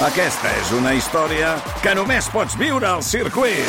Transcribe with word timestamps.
Aquesta 0.00 0.48
és 0.56 0.70
una 0.72 0.94
història 0.96 1.50
que 1.84 1.92
només 1.92 2.24
pots 2.32 2.54
viure 2.56 2.86
al 2.88 3.02
circuit. 3.04 3.66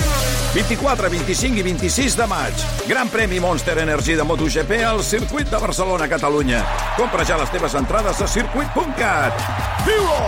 24, 0.53 1.09
25 1.11 1.59
i 1.59 1.65
26 1.65 2.15
de 2.15 2.27
maig. 2.31 2.63
Gran 2.87 3.11
premi 3.11 3.41
Monster 3.43 3.75
Energy 3.83 4.15
de 4.15 4.23
MotoGP 4.23 4.79
al 4.87 5.03
circuit 5.03 5.51
de 5.51 5.59
Barcelona, 5.59 6.07
Catalunya. 6.07 6.61
Compra 6.95 7.25
ja 7.27 7.35
les 7.41 7.51
teves 7.51 7.75
entrades 7.75 8.23
a 8.23 8.29
circuit.cat. 8.31 9.43
Viu-ho! 9.89 10.21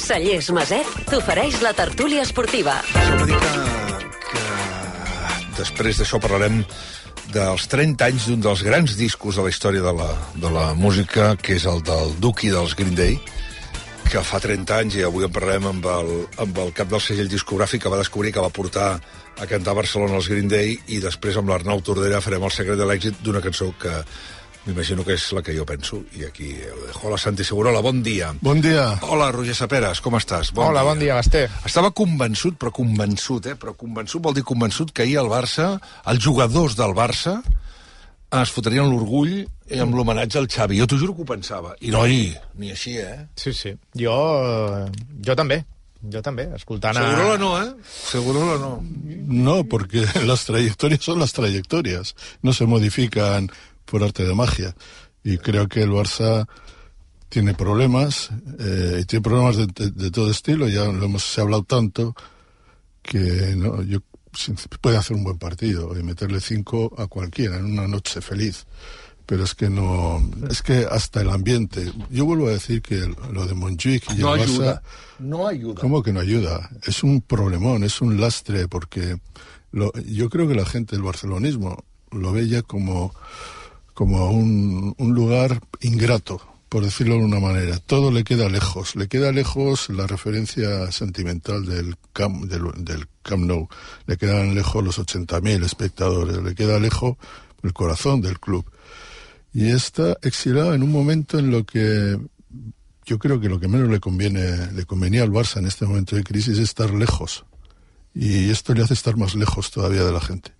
Cellers 0.00 0.48
Maset 0.56 0.88
t'ofereix 1.12 1.60
la 1.60 1.76
tertúlia 1.76 2.24
esportiva. 2.24 2.80
Dir 3.28 3.36
que, 3.44 3.52
que 4.32 4.42
després 5.60 6.00
d'això 6.00 6.16
parlarem 6.16 6.62
dels 7.32 7.66
30 7.70 8.04
anys 8.04 8.28
d'un 8.28 8.42
dels 8.44 8.62
grans 8.66 8.96
discos 8.98 9.38
de 9.38 9.44
la 9.46 9.52
història 9.52 9.82
de 9.84 9.92
la, 9.96 10.10
de 10.36 10.50
la 10.52 10.66
música, 10.74 11.34
que 11.40 11.56
és 11.56 11.66
el 11.70 11.82
del 11.86 12.14
Duki 12.20 12.50
dels 12.52 12.74
Green 12.76 12.94
Day, 12.98 13.16
que 14.10 14.22
fa 14.22 14.40
30 14.42 14.76
anys, 14.76 14.98
i 14.98 15.04
avui 15.06 15.24
en 15.26 15.32
parlarem 15.32 15.70
amb 15.70 15.86
el, 15.90 16.12
amb 16.44 16.60
el 16.66 16.74
cap 16.76 16.90
del 16.92 17.02
segell 17.02 17.30
discogràfic 17.30 17.82
que 17.82 17.92
va 17.92 18.02
descobrir 18.02 18.34
que 18.34 18.44
va 18.44 18.52
portar 18.52 18.92
a 19.40 19.48
cantar 19.50 19.72
a 19.72 19.80
Barcelona 19.80 20.20
els 20.20 20.28
Green 20.30 20.50
Day, 20.50 20.76
i 20.92 21.00
després 21.02 21.40
amb 21.40 21.50
l'Arnau 21.50 21.80
Tordera 21.82 22.22
farem 22.22 22.44
el 22.44 22.54
secret 22.54 22.78
de 22.78 22.86
l'èxit 22.88 23.22
d'una 23.24 23.42
cançó 23.42 23.72
que 23.80 23.96
m'imagino 24.66 25.04
que 25.04 25.14
és 25.18 25.24
la 25.36 25.42
que 25.44 25.54
jo 25.56 25.64
penso, 25.68 26.00
i 26.16 26.24
aquí 26.24 26.50
ho 26.64 26.78
dejo. 26.86 27.02
Hola, 27.04 27.18
Santi 27.20 27.44
Segurola, 27.44 27.82
bon 27.84 28.02
dia. 28.02 28.32
Bon 28.40 28.60
dia. 28.64 28.86
Hola, 29.08 29.30
Roger 29.34 29.56
Saperes, 29.56 30.00
com 30.04 30.16
estàs? 30.16 30.52
Hola, 30.56 30.84
bon 30.86 31.00
dia, 31.00 31.18
Basté. 31.18 31.44
Estava 31.68 31.92
convençut, 31.92 32.56
però 32.60 32.72
convençut, 32.74 33.50
eh? 33.52 33.58
Però 33.60 33.76
convençut 33.76 34.24
vol 34.24 34.36
dir 34.36 34.46
convençut 34.46 34.94
que 34.94 35.04
ahir 35.04 35.18
el 35.20 35.28
Barça, 35.32 35.74
els 36.10 36.24
jugadors 36.24 36.78
del 36.80 36.96
Barça, 36.96 37.38
es 38.34 38.50
fotrien 38.50 38.88
l'orgull 38.90 39.36
eh, 39.44 39.78
amb 39.82 39.94
l'homenatge 39.94 40.40
al 40.40 40.48
Xavi. 40.50 40.80
Jo 40.80 40.88
t'ho 40.90 40.98
juro 40.98 41.14
que 41.14 41.22
ho 41.22 41.28
pensava. 41.28 41.76
I 41.84 41.92
no, 41.94 42.02
ni, 42.08 42.32
ni 42.58 42.72
així, 42.74 42.96
eh? 42.98 43.28
Sí, 43.38 43.52
sí. 43.54 43.76
Jo, 44.00 44.16
jo 45.24 45.38
també. 45.38 45.62
Jo 46.12 46.20
també, 46.20 46.44
escoltant 46.52 46.98
a... 47.00 47.04
Segurola 47.04 47.36
no, 47.40 47.50
¿eh? 47.62 47.70
Segurola 47.88 48.56
no. 48.60 48.72
No, 49.24 49.64
porque 49.64 50.04
las 50.24 50.44
trayectorias 50.44 51.00
son 51.04 51.18
las 51.18 51.32
trayectorias. 51.32 52.14
No 52.42 52.52
se 52.52 52.66
modifican 52.66 53.50
por 53.94 54.02
arte 54.02 54.24
de 54.24 54.34
magia. 54.34 54.74
Y 55.22 55.38
creo 55.38 55.68
que 55.68 55.80
el 55.80 55.90
Barça 55.90 56.48
tiene 57.28 57.54
problemas, 57.54 58.28
eh, 58.58 58.98
y 59.02 59.04
tiene 59.04 59.22
problemas 59.22 59.56
de, 59.56 59.68
de, 59.68 59.92
de, 59.92 60.10
todo 60.10 60.32
estilo, 60.32 60.68
ya 60.68 60.86
lo 60.86 61.04
hemos 61.04 61.22
se 61.22 61.40
ha 61.40 61.44
hablado 61.44 61.62
tanto, 61.62 62.12
que 63.02 63.54
no, 63.56 63.82
yo 63.82 64.00
puede 64.80 64.96
hacer 64.96 65.16
un 65.16 65.22
buen 65.22 65.38
partido 65.38 65.96
y 65.96 66.02
meterle 66.02 66.40
cinco 66.40 66.92
a 66.98 67.06
cualquiera 67.06 67.56
en 67.56 67.66
una 67.66 67.86
noche 67.86 68.20
feliz. 68.20 68.66
Pero 69.26 69.44
es 69.44 69.54
que 69.54 69.70
no, 69.70 70.20
es 70.50 70.60
que 70.60 70.88
hasta 70.90 71.20
el 71.20 71.30
ambiente. 71.30 71.92
Yo 72.10 72.24
vuelvo 72.24 72.48
a 72.48 72.50
decir 72.50 72.82
que 72.82 73.08
lo 73.32 73.46
de 73.46 73.54
Montjuic 73.54 74.10
y 74.10 74.22
no 74.22 74.34
el 74.34 74.40
ayuda, 74.42 74.82
Barça, 74.82 74.82
no 75.20 75.46
ayuda. 75.46 75.80
¿Cómo 75.80 76.02
que 76.02 76.12
no 76.12 76.18
ayuda? 76.18 76.68
Es 76.82 77.04
un 77.04 77.20
problemón, 77.20 77.84
es 77.84 78.00
un 78.00 78.20
lastre, 78.20 78.66
porque 78.66 79.18
lo, 79.70 79.92
yo 80.02 80.28
creo 80.30 80.48
que 80.48 80.56
la 80.56 80.66
gente 80.66 80.96
del 80.96 81.04
barcelonismo 81.04 81.84
lo 82.10 82.32
ve 82.32 82.48
ya 82.48 82.62
como 82.62 83.14
como 83.94 84.30
un, 84.30 84.94
un, 84.98 85.14
lugar 85.14 85.60
ingrato, 85.80 86.40
por 86.68 86.84
decirlo 86.84 87.14
de 87.14 87.24
una 87.24 87.40
manera. 87.40 87.78
Todo 87.78 88.10
le 88.10 88.24
queda 88.24 88.48
lejos. 88.48 88.96
Le 88.96 89.08
queda 89.08 89.32
lejos 89.32 89.88
la 89.88 90.06
referencia 90.06 90.90
sentimental 90.92 91.64
del 91.64 91.96
Camp, 92.12 92.44
del, 92.44 92.64
del 92.84 93.06
Nou. 93.46 93.68
Le 94.06 94.16
quedan 94.16 94.54
lejos 94.54 94.84
los 94.84 94.98
80.000 94.98 95.64
espectadores. 95.64 96.42
Le 96.42 96.54
queda 96.54 96.78
lejos 96.78 97.16
el 97.62 97.72
corazón 97.72 98.20
del 98.20 98.40
club. 98.40 98.64
Y 99.52 99.70
está 99.70 100.18
exilado 100.22 100.74
en 100.74 100.82
un 100.82 100.90
momento 100.90 101.38
en 101.38 101.50
lo 101.50 101.64
que 101.64 102.18
yo 103.06 103.18
creo 103.18 103.40
que 103.40 103.48
lo 103.48 103.60
que 103.60 103.68
menos 103.68 103.88
le 103.88 104.00
conviene, 104.00 104.72
le 104.72 104.84
convenía 104.84 105.22
al 105.22 105.30
Barça 105.30 105.58
en 105.58 105.66
este 105.66 105.86
momento 105.86 106.16
de 106.16 106.24
crisis 106.24 106.58
es 106.58 106.64
estar 106.64 106.90
lejos. 106.90 107.44
Y 108.14 108.50
esto 108.50 108.74
le 108.74 108.82
hace 108.82 108.94
estar 108.94 109.16
más 109.16 109.34
lejos 109.34 109.70
todavía 109.70 110.04
de 110.04 110.12
la 110.12 110.20
gente. 110.20 110.52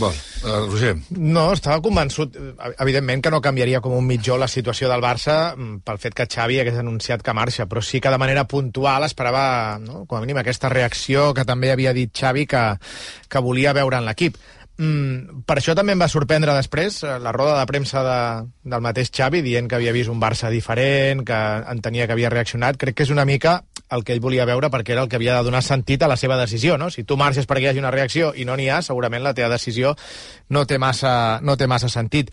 Val. 0.00 0.14
Uh, 0.42 0.66
Roger. 0.70 0.94
No, 1.16 1.48
estava 1.52 1.80
convençut, 1.84 2.36
evidentment, 2.80 3.22
que 3.24 3.32
no 3.34 3.42
canviaria 3.44 3.80
com 3.84 3.94
un 3.96 4.06
mitjó 4.08 4.38
la 4.40 4.48
situació 4.50 4.90
del 4.90 5.04
Barça 5.04 5.36
pel 5.84 6.00
fet 6.02 6.16
que 6.18 6.28
Xavi 6.30 6.60
hagués 6.62 6.78
anunciat 6.80 7.22
que 7.22 7.34
marxa, 7.36 7.66
però 7.70 7.82
sí 7.84 8.00
que 8.00 8.12
de 8.12 8.20
manera 8.20 8.46
puntual 8.48 9.06
esperava, 9.06 9.78
no, 9.82 10.04
com 10.06 10.18
a 10.18 10.24
mínim, 10.24 10.40
aquesta 10.40 10.70
reacció 10.72 11.30
que 11.34 11.46
també 11.48 11.72
havia 11.72 11.94
dit 11.96 12.12
Xavi 12.14 12.46
que, 12.46 12.64
que 13.28 13.44
volia 13.44 13.74
veure 13.76 14.00
en 14.00 14.08
l'equip. 14.08 14.38
Mm, 14.80 15.42
per 15.44 15.58
això 15.58 15.74
també 15.76 15.92
em 15.92 16.00
va 16.00 16.08
sorprendre 16.08 16.54
després 16.56 17.02
la 17.04 17.32
roda 17.34 17.58
de 17.58 17.66
premsa 17.68 18.00
de, 18.06 18.20
del 18.64 18.80
mateix 18.82 19.10
Xavi 19.12 19.42
dient 19.44 19.68
que 19.68 19.76
havia 19.76 19.92
vist 19.92 20.10
un 20.10 20.20
Barça 20.22 20.48
diferent, 20.50 21.26
que 21.28 21.40
entenia 21.70 22.06
que 22.06 22.16
havia 22.16 22.30
reaccionat. 22.32 22.78
Crec 22.80 22.96
que 22.96 23.06
és 23.06 23.12
una 23.12 23.26
mica 23.28 23.60
el 23.92 24.04
que 24.04 24.16
ell 24.16 24.24
volia 24.24 24.48
veure 24.48 24.70
perquè 24.72 24.96
era 24.96 25.04
el 25.04 25.10
que 25.12 25.20
havia 25.20 25.36
de 25.36 25.44
donar 25.44 25.62
sentit 25.62 26.02
a 26.02 26.08
la 26.08 26.16
seva 26.16 26.38
decisió, 26.40 26.78
no? 26.80 26.88
Si 26.90 27.04
tu 27.04 27.18
marxes 27.20 27.46
perquè 27.46 27.66
hi 27.66 27.70
hagi 27.72 27.84
una 27.84 27.92
reacció 27.92 28.32
i 28.34 28.48
no 28.48 28.56
n'hi 28.56 28.70
ha, 28.72 28.80
segurament 28.82 29.22
la 29.22 29.34
teva 29.36 29.52
decisió 29.52 29.94
no 30.48 30.64
té 30.66 30.78
massa, 30.80 31.40
no 31.42 31.56
té 31.60 31.68
massa 31.68 31.92
sentit. 31.92 32.32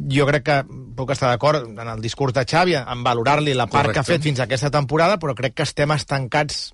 Jo 0.00 0.24
crec 0.28 0.46
que 0.46 0.60
puc 0.96 1.10
estar 1.12 1.28
d'acord 1.28 1.66
en 1.68 1.88
el 1.88 2.00
discurs 2.00 2.32
de 2.36 2.46
Xavi, 2.46 2.78
en 2.80 3.02
valorar-li 3.04 3.52
la 3.52 3.66
part 3.66 3.90
Correcte. 3.90 3.92
que 3.92 4.00
ha 4.00 4.12
fet 4.14 4.22
fins 4.22 4.40
a 4.40 4.46
aquesta 4.46 4.70
temporada, 4.70 5.18
però 5.18 5.34
crec 5.34 5.58
que 5.58 5.66
estem 5.66 5.90
estancats 5.92 6.70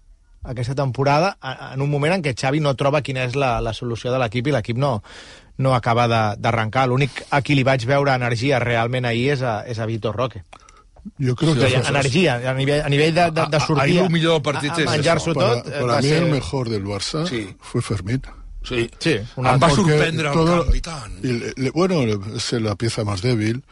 aquesta 0.46 0.74
temporada 0.74 1.36
en 1.74 1.80
un 1.82 1.90
moment 1.90 2.14
en 2.14 2.22
què 2.22 2.34
Xavi 2.38 2.60
no 2.60 2.74
troba 2.76 3.02
quina 3.02 3.24
és 3.24 3.34
la, 3.36 3.60
la 3.60 3.72
solució 3.74 4.12
de 4.12 4.18
l'equip 4.22 4.46
i 4.46 4.52
l'equip 4.54 4.76
no, 4.78 5.02
no 5.58 5.74
acaba 5.74 6.06
d'arrencar. 6.36 6.86
L'únic 6.88 7.24
a 7.30 7.42
qui 7.42 7.54
li 7.54 7.64
vaig 7.64 7.84
veure 7.86 8.14
energia 8.14 8.58
realment 8.62 9.04
ahir 9.04 9.32
és 9.36 9.42
a, 9.42 9.60
és 9.66 9.78
a 9.78 9.86
Vitor 9.86 10.14
Roque. 10.16 10.44
Yo 11.18 11.36
creo 11.36 11.54
Sí, 11.54 11.60
que 11.60 11.66
o 11.66 11.68
sigui, 11.70 11.88
energia, 11.88 12.34
a 12.50 12.54
nivell, 12.54 12.80
a 12.82 12.88
nivell 12.90 13.14
de, 13.14 13.30
de, 13.30 13.44
de 13.50 13.60
sortir 13.60 13.82
Ahir 13.84 14.00
el 14.02 14.10
millor 14.10 14.40
del 14.40 14.40
a, 14.40 14.42
partit 14.52 14.72
a 14.74 14.80
és 14.82 14.90
menjar-s'ho 14.90 15.34
tot 15.38 15.66
eh, 15.68 15.70
para 15.80 15.86
va 15.92 16.00
mí 16.02 16.08
ser... 16.08 16.22
el 16.24 16.30
mejor 16.32 16.68
del 16.68 16.82
Barça 16.84 17.26
Sí. 17.28 17.44
fue 17.60 17.80
Fermín. 17.80 18.22
Sí. 18.66 18.90
Sí, 18.98 19.12
Em 19.12 19.26
una... 19.36 19.52
va 19.56 19.68
Porque 19.68 19.76
sorprendre 19.92 20.26
el 20.28 20.34
todo- 20.34 20.74
i 20.74 20.80
tant. 20.80 21.22
y 21.24 21.28
le- 21.32 21.52
le- 21.56 21.70
bueno, 21.70 22.02
es 22.34 22.50
la 22.54 22.74
pieza 22.74 23.04
más 23.04 23.22
débil 23.22 23.62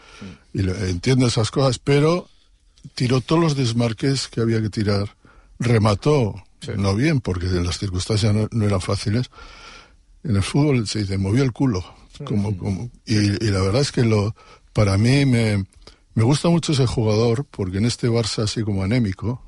y 0.53 0.63
le- 0.63 0.91
entiende 0.91 1.27
esas 1.27 1.51
cosas, 1.51 1.81
pero 1.81 2.29
tiró 2.95 3.21
todos 3.21 3.43
los 3.43 3.57
desmarques 3.57 4.29
que 4.29 4.41
había 4.41 4.63
que 4.63 4.71
tirar, 4.71 5.17
remató, 5.59 6.35
no 6.77 6.95
bien, 6.95 7.21
porque 7.21 7.47
las 7.47 7.79
circunstancias 7.79 8.35
no, 8.35 8.49
no 8.51 8.65
eran 8.67 8.81
fáciles. 8.81 9.31
En 10.23 10.37
el 10.37 10.43
fútbol 10.43 10.87
se 10.87 11.01
dice, 11.01 11.19
movió 11.19 11.43
el 11.43 11.53
culo. 11.53 11.85
Como, 12.25 12.57
como, 12.57 12.91
y, 13.05 13.17
y 13.45 13.51
la 13.51 13.61
verdad 13.61 13.81
es 13.83 13.91
que 13.91 14.05
lo, 14.05 14.37
para 14.73 14.97
mí 14.97 15.27
me, 15.27 15.65
me 16.15 16.23
gusta 16.23 16.49
mucho 16.49 16.73
ese 16.73 16.87
jugador, 16.87 17.45
porque 17.51 17.79
en 17.79 17.87
este 17.87 18.09
Barça 18.09 18.45
así 18.45 18.63
como 18.63 18.85
anémico, 18.85 19.43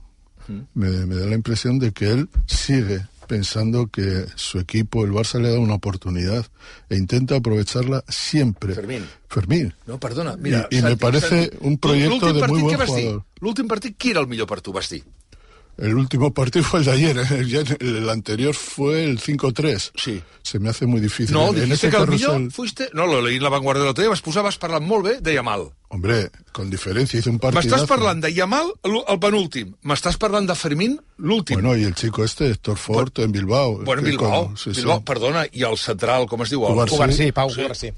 me, 0.75 0.91
me 1.07 1.15
da 1.17 1.27
la 1.27 1.35
impresión 1.37 1.79
de 1.79 1.93
que 1.93 2.11
él 2.11 2.29
sigue 2.47 3.07
pensando 3.29 3.89
que 3.89 4.27
su 4.37 4.59
equipo, 4.59 5.05
el 5.05 5.13
Barça, 5.13 5.41
le 5.41 5.51
da 5.51 5.59
una 5.59 5.75
oportunidad 5.75 6.47
e 6.89 6.97
intenta 6.97 7.37
aprovecharla 7.37 8.05
siempre. 8.09 8.75
Fermín. 8.75 9.05
Fermín. 9.29 9.75
No, 9.87 9.99
perdona, 9.99 10.37
mira... 10.37 10.69
I- 10.71 10.77
i 10.79 10.83
me 10.83 10.89
Santi, 10.91 11.01
parece 11.01 11.43
Santi, 11.43 11.57
un 11.61 11.79
l'últim 11.83 12.33
de 12.35 12.41
vas 12.77 12.95
dir? 12.95 13.05
jugador. 13.05 13.25
L'últim 13.41 13.69
partit, 13.69 13.97
qui 13.99 14.11
era 14.11 14.21
el 14.21 14.27
millor 14.27 14.47
per 14.47 14.61
tu, 14.61 14.73
vas 14.73 14.89
dir? 14.91 15.03
El 15.79 15.95
último 15.95 16.33
partido 16.33 16.65
fue 16.65 16.81
el 16.81 16.87
de 16.87 16.93
ayer, 16.93 17.19
¿eh? 17.19 17.27
El, 17.81 17.97
el 17.97 18.09
anterior 18.09 18.55
fue 18.55 19.05
el 19.05 19.21
5-3. 19.21 19.93
Sí. 19.95 20.23
Se 20.43 20.59
me 20.59 20.71
hace 20.71 20.87
muy 20.87 21.01
difícil. 21.01 21.35
No, 21.35 21.49
en 21.49 21.57
dijiste 21.57 21.91
que 21.91 21.97
el 21.97 22.03
carrusel, 22.05 22.29
millor 22.39 22.53
fuiste... 22.53 22.89
No, 22.95 23.07
lo 23.07 23.21
leí 23.21 23.37
en 23.37 23.43
la 23.43 23.51
Vanguardia 23.51 23.85
l'altre 23.85 24.05
dia, 24.05 24.11
vas 24.11 24.23
posar, 24.23 24.43
vas 24.47 24.57
parlar 24.57 24.81
molt 24.81 25.05
bé 25.05 25.21
de 25.21 25.35
Yamal. 25.35 25.67
Hombre, 25.89 26.31
con 26.53 26.71
diferencia 26.71 27.19
hizo 27.21 27.31
un 27.31 27.39
partido. 27.39 27.61
M'estàs 27.63 27.85
parlant 27.87 28.23
de 28.25 28.33
Yamal, 28.33 28.73
el, 28.89 29.19
penúltim. 29.21 29.75
M'estàs 29.85 30.17
parlant 30.19 30.49
de 30.49 30.57
Fermín, 30.57 30.97
l'últim. 31.19 31.61
Bueno, 31.61 31.77
y 31.77 31.85
el 31.85 31.95
chico 31.95 32.25
este, 32.25 32.49
Héctor 32.51 32.79
Fort, 32.79 33.19
en 33.19 33.33
Bilbao. 33.33 33.85
Bueno, 33.85 34.03
que 34.03 34.11
Bilbao, 34.11 34.47
con- 34.47 34.57
sí, 34.57 34.73
sí. 34.73 34.81
Bilbao, 34.81 35.05
perdona, 35.05 35.45
i 35.53 35.63
el 35.63 35.77
central, 35.77 36.27
com 36.27 36.43
es 36.43 36.51
diu? 36.51 36.65
El... 36.67 36.89
Cubarsí, 36.89 37.33
Pau 37.33 37.51
Sí. 37.51 37.61
Cubarsí. 37.63 37.93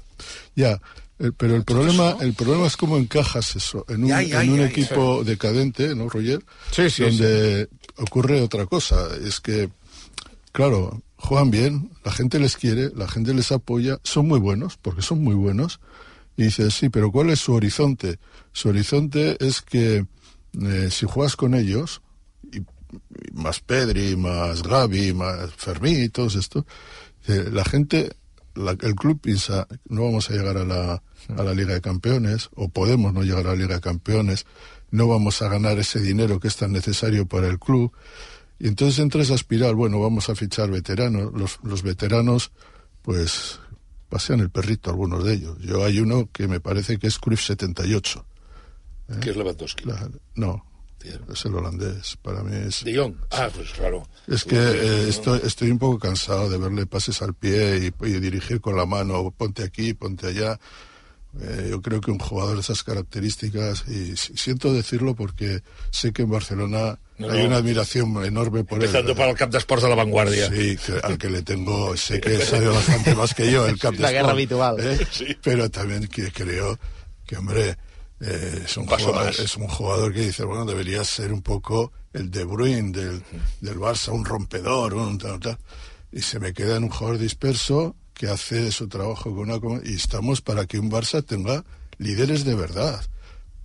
Ya, 0.55 0.79
eh, 1.19 1.31
pero 1.35 1.55
el 1.55 1.63
problema, 1.65 2.15
el 2.21 2.33
problema 2.33 2.67
es 2.67 2.77
cómo 2.77 2.97
encajas 2.97 3.55
eso 3.55 3.85
en 3.89 4.03
un, 4.03 4.09
Ya, 4.09 4.21
ya, 4.21 4.43
en 4.43 4.51
un 4.51 4.59
ya, 4.59 4.65
equipo 4.67 5.23
decadente, 5.23 5.93
¿no, 5.95 6.07
Roger? 6.09 6.39
Sí, 6.71 6.89
sí, 6.89 7.03
Donde 7.03 7.67
ocurre 7.99 8.41
otra 8.41 8.65
cosa. 8.65 9.07
Es 9.23 9.39
que, 9.39 9.69
claro, 10.51 11.01
juegan 11.17 11.51
bien, 11.51 11.91
la 12.03 12.11
gente 12.11 12.39
les 12.39 12.57
quiere, 12.57 12.91
la 12.95 13.07
gente 13.07 13.33
les 13.33 13.51
apoya, 13.51 13.99
son 14.03 14.27
muy 14.27 14.39
buenos, 14.39 14.77
porque 14.77 15.01
son 15.01 15.23
muy 15.23 15.35
buenos. 15.35 15.79
Y 16.37 16.43
dices, 16.43 16.73
sí, 16.73 16.89
pero 16.89 17.11
¿cuál 17.11 17.29
es 17.29 17.39
su 17.39 17.53
horizonte? 17.53 18.17
Su 18.53 18.69
horizonte 18.69 19.37
es 19.45 19.61
que 19.61 20.05
eh, 20.61 20.87
si 20.89 21.05
juegas 21.05 21.35
con 21.35 21.53
ellos, 21.53 22.01
y, 22.51 22.59
y 22.59 22.65
más 23.33 23.59
Pedri, 23.59 24.15
más 24.15 24.63
Gaby, 24.63 25.13
más 25.13 25.53
Fermín 25.55 26.01
y 26.03 26.09
todos 26.09 26.35
estos, 26.35 26.63
eh, 27.27 27.49
la 27.51 27.65
gente, 27.65 28.15
la- 28.55 28.71
el 28.79 28.95
club 28.95 29.19
piensa, 29.21 29.67
no 29.89 30.03
vamos 30.05 30.29
a 30.29 30.33
llegar 30.33 30.57
a 30.57 30.63
la, 30.65 31.03
a 31.37 31.43
la 31.43 31.53
Liga 31.53 31.73
de 31.73 31.81
Campeones, 31.81 32.49
o 32.55 32.69
podemos 32.69 33.13
no 33.13 33.21
llegar 33.23 33.45
a 33.45 33.49
la 33.51 33.55
Liga 33.55 33.75
de 33.75 33.81
Campeones, 33.81 34.45
no 34.91 35.07
vamos 35.07 35.41
a 35.41 35.49
ganar 35.49 35.77
ese 35.79 35.99
dinero 35.99 36.39
que 36.39 36.47
es 36.47 36.55
tan 36.55 36.71
necesario 36.71 37.25
para 37.27 37.47
el 37.47 37.59
club. 37.59 37.91
Y 38.59 38.67
entonces 38.67 38.99
entra 38.99 39.21
esa 39.21 39.35
espiral, 39.35 39.75
bueno, 39.75 39.99
vamos 39.99 40.29
a 40.29 40.35
fichar 40.35 40.69
veteranos. 40.69 41.31
Los, 41.33 41.59
los 41.63 41.81
veteranos, 41.83 42.51
pues, 43.01 43.59
pasean 44.09 44.41
el 44.41 44.49
perrito 44.49 44.89
algunos 44.89 45.23
de 45.23 45.33
ellos. 45.35 45.57
Yo 45.59 45.85
hay 45.85 45.99
uno 45.99 46.29
que 46.33 46.47
me 46.47 46.59
parece 46.59 46.97
que 46.97 47.07
es 47.07 47.19
Cruyff 47.19 47.41
78. 47.41 48.25
Que 49.21 49.29
es 49.31 49.35
Lewandowski. 49.37 49.85
La- 49.85 50.09
no, 50.35 50.65
es 51.31 51.45
el 51.45 51.55
holandés. 51.55 52.17
Para 52.21 52.43
mí 52.43 52.55
es... 52.55 52.83
De 52.83 52.95
Jong. 52.97 53.15
Ah, 53.31 53.49
pues 53.55 53.71
claro. 53.71 54.07
Es 54.27 54.43
que 54.43 54.57
eh, 54.57 55.07
estoy, 55.09 55.39
estoy 55.43 55.71
un 55.71 55.79
poco 55.79 55.97
cansado 55.97 56.49
de 56.49 56.57
verle 56.57 56.85
pases 56.85 57.21
al 57.21 57.33
pie 57.33 57.77
y, 58.01 58.05
y 58.07 58.19
dirigir 58.19 58.59
con 58.61 58.75
la 58.75 58.85
mano, 58.85 59.31
ponte 59.31 59.63
aquí, 59.63 59.93
ponte 59.93 60.27
allá. 60.27 60.59
Eh, 61.39 61.67
yo 61.69 61.79
creo 61.81 62.01
que 62.01 62.09
un 62.09 62.17
jugador 62.17 62.55
de 62.55 62.61
esas 62.61 62.83
características, 62.83 63.83
y 63.87 64.17
si- 64.17 64.35
siento 64.35 64.73
decirlo 64.73 65.13
porque 65.15 65.61
sé 65.91 66.11
que 66.11 66.23
en 66.23 66.31
Barcelona 66.31 66.97
No, 67.19 67.29
hay 67.29 67.45
una 67.45 67.57
admiración 67.57 68.25
enorme 68.25 68.63
por 68.63 68.79
Empezando 68.81 69.11
él. 69.11 69.17
para 69.17 69.29
el 69.31 69.37
camp 69.37 69.51
d'esports 69.53 69.83
de 69.83 69.89
la 69.89 69.95
Vanguardia. 69.95 70.49
Sí, 70.49 70.75
que- 70.77 70.99
al 71.03 71.17
que 71.19 71.29
le 71.29 71.43
tengo, 71.43 71.95
sé 71.95 72.19
que 72.19 72.39
sabe 72.41 72.67
bastante 72.69 73.13
más 73.13 73.33
que 73.35 73.51
yo 73.51 73.67
el 73.67 73.77
cap 73.77 73.93
de 73.93 73.99
La 74.01 74.11
guerra 74.11 74.31
habitual. 74.31 74.77
¿eh? 74.79 74.97
Sí. 75.11 75.37
Pero 75.43 75.69
también 75.69 76.07
que 76.07 76.31
creo 76.31 76.79
que, 77.27 77.37
hombre, 77.37 77.77
eh, 78.21 78.63
es, 78.65 78.75
un 78.77 78.87
jugador, 78.87 79.29
es 79.29 79.55
un 79.55 79.67
jugador 79.67 80.11
que 80.13 80.21
dice, 80.21 80.43
bueno, 80.45 80.65
debería 80.65 81.03
ser 81.03 81.31
un 81.31 81.43
poco 81.43 81.91
el 82.11 82.31
De 82.31 82.43
Bruyne 82.43 82.91
del, 82.91 83.21
del 83.61 83.77
Barça, 83.77 84.11
un 84.11 84.25
rompedor, 84.25 84.95
un 84.95 85.17
tal, 85.19 85.39
tal. 85.39 85.57
Y 86.11 86.21
se 86.23 86.39
me 86.39 86.53
queda 86.53 86.77
en 86.77 86.85
un 86.85 86.89
jugador 86.89 87.19
disperso 87.19 87.95
que 88.19 88.27
hace 88.27 88.69
su 88.73 88.89
trabajo 88.89 89.33
con 89.33 89.49
una... 89.49 89.81
Y 89.85 89.95
estamos 89.95 90.41
para 90.41 90.65
que 90.65 90.77
un 90.77 90.91
Barça 90.91 91.25
tenga 91.25 91.63
líderes 91.99 92.43
de 92.43 92.53
verdad, 92.53 93.01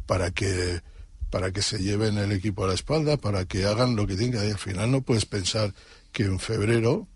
para 0.07 0.31
que 0.31 0.81
para 1.29 1.51
que 1.51 1.61
se 1.61 1.79
lleven 1.79 2.19
el 2.19 2.31
equipo 2.31 2.63
a 2.63 2.69
la 2.69 2.75
espalda, 2.75 3.17
para 3.17 3.47
que 3.47 3.65
hagan 3.65 3.97
lo 3.97 4.07
que 4.07 4.15
tienen 4.15 4.31
que 4.31 4.39
hacer. 4.39 4.53
Al 4.53 4.59
final 4.59 4.93
no 4.93 5.03
puedes 5.03 5.27
pensar 5.27 5.75
que 6.13 6.23
en 6.23 6.39
febrero 6.39 7.09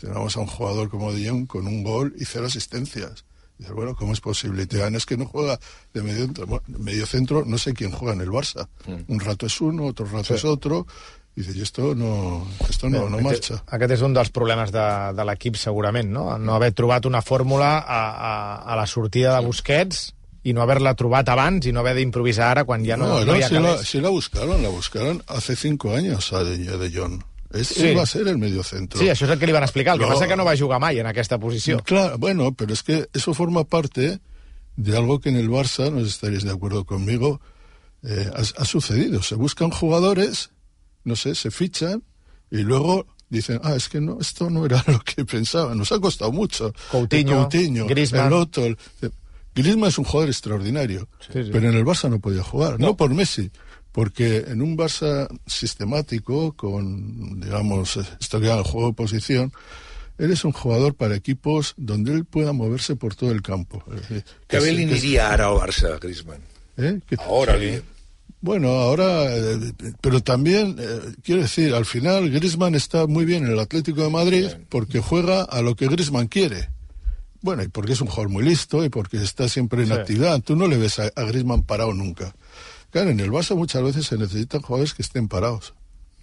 tenemos 0.00 0.36
a 0.36 0.40
un 0.40 0.48
jugador 0.48 0.90
como 0.90 1.12
De 1.12 1.28
Jong 1.28 1.46
con 1.46 1.68
un 1.68 1.84
gol 1.84 2.12
y 2.18 2.24
cero 2.24 2.46
asistencias. 2.46 3.24
Dices, 3.56 3.72
bueno, 3.72 3.94
¿cómo 3.94 4.12
es 4.12 4.20
posible? 4.20 4.64
Y 4.64 4.66
te 4.66 4.78
dan, 4.78 4.96
es 4.96 5.06
que 5.06 5.16
no 5.16 5.26
juega 5.26 5.60
de 5.92 6.02
medio 6.02 6.24
centro. 6.24 6.46
Bueno, 6.48 6.64
medio 6.66 7.06
centro, 7.06 7.44
no 7.44 7.56
sé 7.56 7.72
quién 7.72 7.92
juega 7.92 8.14
en 8.14 8.22
el 8.22 8.30
Barça. 8.30 8.66
Un 9.06 9.20
rato 9.20 9.46
es 9.46 9.60
uno, 9.60 9.86
otro 9.86 10.06
rato 10.06 10.34
es 10.34 10.44
otro. 10.44 10.88
Y 11.36 11.40
dices, 11.40 11.56
y 11.56 11.62
esto 11.62 11.94
no, 11.96 12.46
esto 12.68 12.88
no, 12.88 13.08
no 13.10 13.18
marcha. 13.18 13.56
Aquest 13.66 13.90
és 13.96 14.02
un 14.06 14.12
dels 14.14 14.30
problemes 14.30 14.70
de, 14.70 14.84
de 15.18 15.24
l'equip, 15.26 15.56
segurament, 15.58 16.06
no? 16.14 16.38
No 16.38 16.54
haver 16.54 16.70
trobat 16.78 17.06
una 17.10 17.22
fórmula 17.22 17.78
a, 17.78 18.02
a, 18.10 18.34
a 18.72 18.76
la 18.78 18.86
sortida 18.86 19.32
de 19.34 19.44
Busquets 19.46 20.12
i 20.44 20.52
no 20.54 20.62
haver-la 20.62 20.92
trobat 20.94 21.28
abans 21.32 21.66
i 21.66 21.72
no 21.72 21.80
haver 21.80 21.96
d'improvisar 21.96 22.52
ara 22.52 22.64
quan 22.68 22.84
ja 22.86 22.96
no, 23.00 23.08
no, 23.08 23.24
no, 23.24 23.34
hi 23.34 23.42
ha 23.42 23.48
si, 23.48 23.58
la, 23.58 23.72
si 23.82 24.00
la 24.00 24.10
buscaron, 24.14 24.62
la 24.62 24.68
buscaron 24.68 25.22
hace 25.26 25.56
cinco 25.56 25.94
años 25.96 26.32
a 26.32 26.44
De, 26.44 26.58
de 26.58 26.90
Jong. 26.94 27.22
Es, 27.50 27.68
Sí. 27.68 27.88
Él 27.88 27.98
va 27.98 28.02
a 28.02 28.06
ser 28.06 28.28
el 28.28 28.38
medio 28.38 28.62
centro. 28.62 28.98
Sí, 29.00 29.06
això 29.10 29.24
és 29.26 29.30
el 29.34 29.38
que 29.38 29.46
li 29.46 29.52
van 29.54 29.62
explicar. 29.66 29.94
El 29.94 30.00
que 30.00 30.06
No. 30.06 30.12
passa 30.14 30.28
que 30.28 30.36
no 30.36 30.44
va 30.44 30.54
jugar 30.56 30.78
mai 30.80 30.98
en 30.98 31.06
aquesta 31.06 31.38
posició. 31.38 31.78
Claro, 31.82 32.18
bueno, 32.18 32.52
pero 32.54 32.72
es 32.74 32.82
que 32.82 33.08
eso 33.12 33.32
forma 33.34 33.64
parte 33.64 34.20
de 34.76 34.96
algo 34.96 35.18
que 35.20 35.30
en 35.30 35.36
el 35.36 35.48
Barça, 35.50 35.90
no 35.90 35.98
sé 36.00 36.04
si 36.06 36.10
estaréis 36.10 36.42
de 36.44 36.50
acuerdo 36.52 36.84
conmigo, 36.84 37.40
eh, 38.02 38.30
ha, 38.34 38.40
ha 38.62 38.64
sucedido. 38.64 39.22
Se 39.22 39.34
buscan 39.36 39.70
jugadores, 39.70 40.50
no 41.04 41.16
sé, 41.16 41.34
se 41.34 41.50
fichan 41.50 42.02
y 42.50 42.58
luego 42.58 43.06
dicen, 43.30 43.60
ah, 43.64 43.74
es 43.74 43.88
que 43.88 44.00
no, 44.00 44.18
esto 44.20 44.48
no 44.50 44.64
era 44.66 44.82
lo 44.88 45.00
que 45.00 45.24
pensaba. 45.24 45.74
Nos 45.74 45.90
ha 45.92 45.98
costado 46.00 46.32
mucho. 46.32 46.72
Coutinho, 46.90 47.30
El 47.32 47.36
Coutinho, 47.38 47.86
Griezmann. 47.86 48.26
el 48.28 48.32
otro. 48.32 48.64
el- 48.64 48.78
Griezmann 49.54 49.88
es 49.88 49.98
un 49.98 50.04
jugador 50.04 50.30
extraordinario, 50.30 51.08
Sí, 51.32 51.44
sí. 51.44 51.50
pero 51.52 51.68
en 51.68 51.76
el 51.76 51.84
Barça 51.84 52.10
no 52.10 52.18
podía 52.18 52.42
jugar, 52.42 52.80
no. 52.80 52.96
por 52.96 53.14
Messi, 53.14 53.52
porque 53.92 54.38
en 54.48 54.60
un 54.62 54.76
Barça 54.76 55.28
sistemático, 55.46 56.52
con, 56.54 57.38
digamos, 57.40 57.96
esto 58.20 58.40
que 58.40 58.50
el 58.50 58.62
juego 58.64 58.88
de 58.88 58.94
posición, 58.94 59.52
él 60.18 60.32
es 60.32 60.44
un 60.44 60.50
jugador 60.52 60.94
para 60.94 61.14
equipos 61.14 61.74
donde 61.76 62.12
él 62.12 62.24
pueda 62.24 62.52
moverse 62.52 62.96
por 62.96 63.14
todo 63.14 63.30
el 63.30 63.42
campo. 63.42 63.82
Es- 64.10 64.24
aniria 64.56 65.32
ara 65.32 65.46
al 65.46 65.54
Barça, 65.54 65.98
Griezmann. 66.00 66.40
¿eh? 66.76 67.00
Ahora. 67.18 67.56
Bueno, 68.44 68.68
ahora, 68.68 69.34
eh, 69.34 69.72
pero 70.02 70.20
también, 70.20 70.76
eh, 70.78 71.00
quiero 71.22 71.40
decir, 71.40 71.72
al 71.74 71.86
final 71.86 72.28
Griezmann 72.28 72.74
está 72.74 73.06
muy 73.06 73.24
bien 73.24 73.46
en 73.46 73.52
el 73.52 73.58
Atlético 73.58 74.02
de 74.02 74.10
Madrid 74.10 74.48
porque 74.68 75.00
juega 75.00 75.40
a 75.44 75.62
lo 75.62 75.74
que 75.76 75.88
Griezmann 75.88 76.26
quiere. 76.28 76.68
Bueno, 77.40 77.62
y 77.62 77.68
porque 77.68 77.94
es 77.94 78.02
un 78.02 78.08
jugador 78.08 78.28
muy 78.28 78.44
listo 78.44 78.84
y 78.84 78.90
porque 78.90 79.16
está 79.16 79.48
siempre 79.48 79.80
en 79.82 79.88
Sí. 79.88 79.92
actividad. 79.94 80.42
Tú 80.42 80.56
no 80.56 80.66
le 80.68 80.76
ves 80.76 80.98
a, 80.98 81.10
a 81.16 81.22
Griezmann 81.22 81.62
parado 81.62 81.94
nunca. 81.94 82.34
Claro, 82.90 83.08
en 83.08 83.20
el 83.20 83.30
Barça 83.30 83.56
muchas 83.56 83.82
veces 83.82 84.04
se 84.04 84.18
necesitan 84.18 84.60
jugadores 84.60 84.92
que 84.92 85.00
estén 85.00 85.26
parados. 85.26 85.72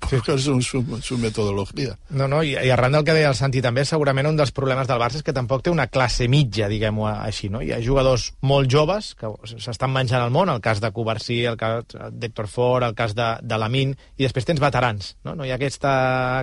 Porque 0.09 0.33
es 0.33 0.43
su, 0.43 0.61
su, 0.61 0.83
su 1.01 1.17
metodología. 1.17 1.97
No, 2.09 2.27
no, 2.27 2.41
i, 2.43 2.55
i 2.55 2.69
arran 2.73 2.91
del 2.97 3.05
que 3.07 3.13
deia 3.15 3.29
el 3.29 3.37
Santi 3.37 3.61
també, 3.63 3.85
segurament 3.87 4.27
un 4.27 4.39
dels 4.39 4.51
problemes 4.55 4.89
del 4.89 4.99
Barça 4.99 5.19
és 5.21 5.25
que 5.25 5.35
tampoc 5.35 5.63
té 5.63 5.71
una 5.71 5.87
classe 5.87 6.27
mitja, 6.31 6.67
diguem-ho 6.71 7.07
així, 7.11 7.49
no? 7.53 7.61
Hi 7.63 7.71
ha 7.75 7.79
jugadors 7.83 8.31
molt 8.41 8.69
joves 8.71 9.13
que 9.19 9.29
s'estan 9.51 9.93
menjant 9.93 10.25
el 10.25 10.33
món, 10.33 10.49
el 10.51 10.61
cas 10.63 10.81
de 10.83 10.91
Covarsí, 10.91 11.41
el 11.47 11.57
cas 11.59 11.95
d'Héctor 12.11 12.49
Ford, 12.51 12.87
el 12.87 12.95
cas 12.97 13.15
de, 13.15 13.29
de 13.45 13.59
Lamin, 13.61 13.93
i 14.17 14.25
després 14.25 14.47
tens 14.47 14.61
veterans, 14.63 15.13
no? 15.27 15.35
No 15.37 15.47
hi 15.47 15.53
ha 15.53 15.59
aquesta 15.59 15.93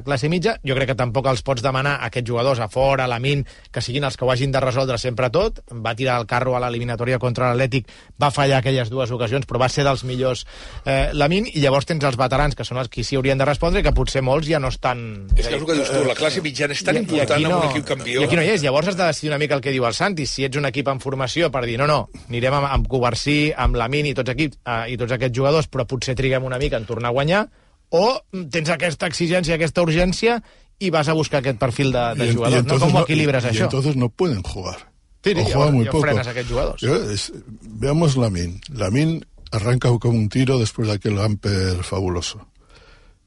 classe 0.06 0.31
mitja. 0.32 0.56
Jo 0.64 0.78
crec 0.78 0.93
que 0.93 0.99
tampoc 0.99 1.28
els 1.28 1.44
pots 1.44 1.64
demanar 1.64 1.99
a 1.99 2.08
aquests 2.08 2.31
jugadors, 2.31 2.62
a 2.62 2.70
Ford, 2.72 3.02
a 3.04 3.11
Lamin, 3.11 3.44
que 3.75 3.84
siguin 3.84 4.06
els 4.08 4.16
que 4.16 4.25
ho 4.25 4.32
hagin 4.32 4.54
de 4.54 4.62
resoldre 4.64 4.99
sempre 5.02 5.31
tot. 5.34 5.61
Va 5.75 5.96
tirar 5.99 6.20
el 6.22 6.28
carro 6.31 6.56
a 6.56 6.62
l'eliminatòria 6.64 7.20
contra 7.20 7.50
l'Atlètic, 7.50 7.90
va 8.20 8.32
fallar 8.34 8.62
aquelles 8.62 8.90
dues 8.93 9.12
ocasions, 9.14 9.46
però 9.49 9.61
va 9.61 9.69
ser 9.72 9.84
dels 9.87 10.04
millors 10.08 10.46
eh, 10.84 11.11
Lamin, 11.12 11.50
i 11.52 11.61
llavors 11.64 11.88
tens 11.88 12.04
els 12.04 12.19
veterans, 12.20 12.56
que 12.56 12.66
són 12.66 12.81
els 12.81 12.93
que 12.93 13.04
s'hi 13.04 13.19
haurien 13.19 13.38
de 13.38 13.47
respondre, 13.48 13.80
i 13.80 13.84
que 13.86 13.92
potser 13.96 14.22
molts 14.22 14.46
ja 14.48 14.60
no 14.62 14.68
estan... 14.70 15.00
És 15.34 15.46
que 15.48 15.54
és 15.56 15.60
el 15.60 15.66
que 15.66 15.74
dius 15.78 15.90
tu, 15.90 16.02
la 16.06 16.14
classe 16.18 16.42
mitjana 16.44 16.76
és 16.76 16.82
tan 16.86 16.94
I- 16.94 17.00
i 17.00 17.02
important 17.06 17.34
aquí 17.38 17.44
en 17.48 17.54
un 17.56 17.66
equip 17.70 17.86
campió. 17.88 18.20
I 18.20 18.24
aquí 18.28 18.36
no 18.38 18.44
hi 18.44 18.50
és. 18.54 18.62
Llavors 18.62 18.88
has 18.92 18.96
de 19.00 19.06
decidir 19.08 19.30
una 19.32 19.38
mica 19.42 19.56
el 19.58 19.62
que 19.64 19.72
diu 19.74 19.86
el 19.88 19.94
Santi. 19.96 20.26
Si 20.28 20.44
ets 20.46 20.56
un 20.60 20.68
equip 20.68 20.88
en 20.92 21.00
formació 21.00 21.50
per 21.54 21.64
dir 21.66 21.78
no, 21.80 21.86
no, 21.90 21.98
anirem 22.28 22.54
amb, 22.60 22.68
amb 22.70 22.86
Covarsí, 22.92 23.38
amb 23.56 23.76
Lamin 23.80 24.06
i 24.12 24.14
tots, 24.14 24.30
equips, 24.36 24.60
eh, 24.64 24.92
i 24.92 24.96
tots 25.00 25.16
aquests 25.16 25.36
jugadors, 25.36 25.66
però 25.72 25.86
potser 25.88 26.14
triguem 26.18 26.44
una 26.46 26.58
mica 26.62 26.76
en 26.78 26.86
tornar 26.86 27.10
a 27.10 27.16
guanyar, 27.18 27.46
o 27.90 28.20
tens 28.52 28.68
aquesta 28.74 29.08
exigència, 29.08 29.56
aquesta 29.56 29.82
urgència, 29.82 30.42
i 30.78 30.90
vas 30.94 31.08
a 31.08 31.14
buscar 31.16 31.40
aquest 31.40 31.58
perfil 31.58 31.90
de, 31.90 32.02
de 32.14 32.26
Y 32.26 32.28
en- 32.28 32.34
y 32.34 32.36
jugador. 32.36 32.66
No, 32.66 32.78
com 32.78 32.90
ho 32.94 32.98
no- 33.00 33.04
equilibres, 33.04 33.44
y 33.44 33.48
això? 33.48 33.64
entonces 33.64 33.96
no 33.96 34.10
pueden 34.10 34.42
jugar. 34.42 34.92
Sí, 35.24 35.32
o 35.34 35.44
juegan 35.44 35.74
muy 35.74 35.86
poco. 35.86 36.02
frenas 36.02 36.26
a 36.26 36.30
aquellos 36.30 36.50
jugadores. 36.52 36.80
Yo, 36.80 36.94
es- 37.10 37.32
veamos 37.62 38.16
Lamin. 38.16 38.60
Lamin 38.72 39.26
arranca 39.50 39.88
como 39.98 40.16
un 40.18 40.28
tiro 40.28 40.58
después 40.58 40.86
de 40.88 40.94
aquel 40.94 41.16
Gamper 41.16 41.82
fabuloso. 41.82 42.46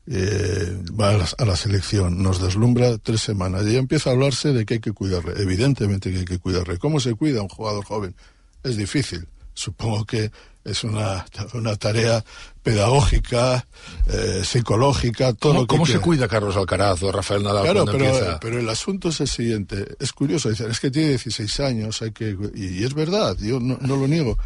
Eh, 0.08 0.78
va 1.00 1.10
a 1.12 1.18
la, 1.18 1.28
a 1.38 1.46
la 1.46 1.56
selección, 1.56 2.24
nos 2.24 2.42
deslumbra 2.42 2.98
tres 2.98 3.22
semanas 3.22 3.64
y 3.68 3.74
ya 3.74 3.80
empieza 3.80 4.10
a 4.10 4.14
hablarse 4.14 4.52
de 4.52 4.66
que 4.66 4.76
hay 4.76 4.80
que 4.80 4.94
cuidarle. 4.94 5.34
Evidentemente 5.42 6.12
que 6.12 6.20
hay 6.20 6.26
que 6.26 6.40
cuidarle. 6.40 6.78
¿Cómo 6.80 7.00
se 7.00 7.14
cuida 7.14 7.42
un 7.42 7.50
jugador 7.50 7.86
joven? 7.86 8.16
Es 8.64 8.78
difícil. 8.78 9.28
Supongo 9.54 10.06
que 10.06 10.32
es 10.64 10.84
una, 10.84 11.26
una 11.54 11.76
tarea 11.76 12.24
pedagógica, 12.64 13.66
eh, 14.08 14.42
psicológica, 14.44 15.34
todo 15.34 15.52
¿Cómo, 15.54 15.62
lo 15.62 15.68
que 15.68 15.76
cómo 15.76 15.86
se 15.86 16.00
cuida 16.00 16.28
Carlos 16.28 16.56
Alcaraz 16.56 17.02
o 17.04 17.12
Rafael 17.12 17.44
Nadal 17.44 17.64
Claro, 17.64 17.84
cuando 17.84 17.92
pero, 17.92 18.06
empieza? 18.06 18.40
pero 18.40 18.60
el 18.60 18.70
asunto 18.70 19.10
es 19.10 19.20
el 19.22 19.28
siguiente. 19.28 19.96
Es 20.00 20.14
curioso, 20.14 20.50
dicen, 20.50 20.70
es 20.72 20.80
que 20.80 20.92
tiene 20.92 21.10
16 21.10 21.60
años, 21.62 22.02
hay 22.02 22.12
que 22.12 22.36
y, 22.56 22.80
y 22.80 22.84
es 22.84 22.94
verdad, 22.94 23.38
yo 23.40 23.60
no, 23.60 23.78
no 23.82 23.96
lo 23.98 24.08
niego. 24.08 24.38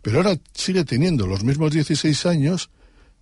Pero 0.00 0.18
ahora 0.18 0.36
sigue 0.54 0.84
teniendo 0.84 1.26
los 1.26 1.44
mismos 1.44 1.72
16 1.72 2.26
años 2.26 2.70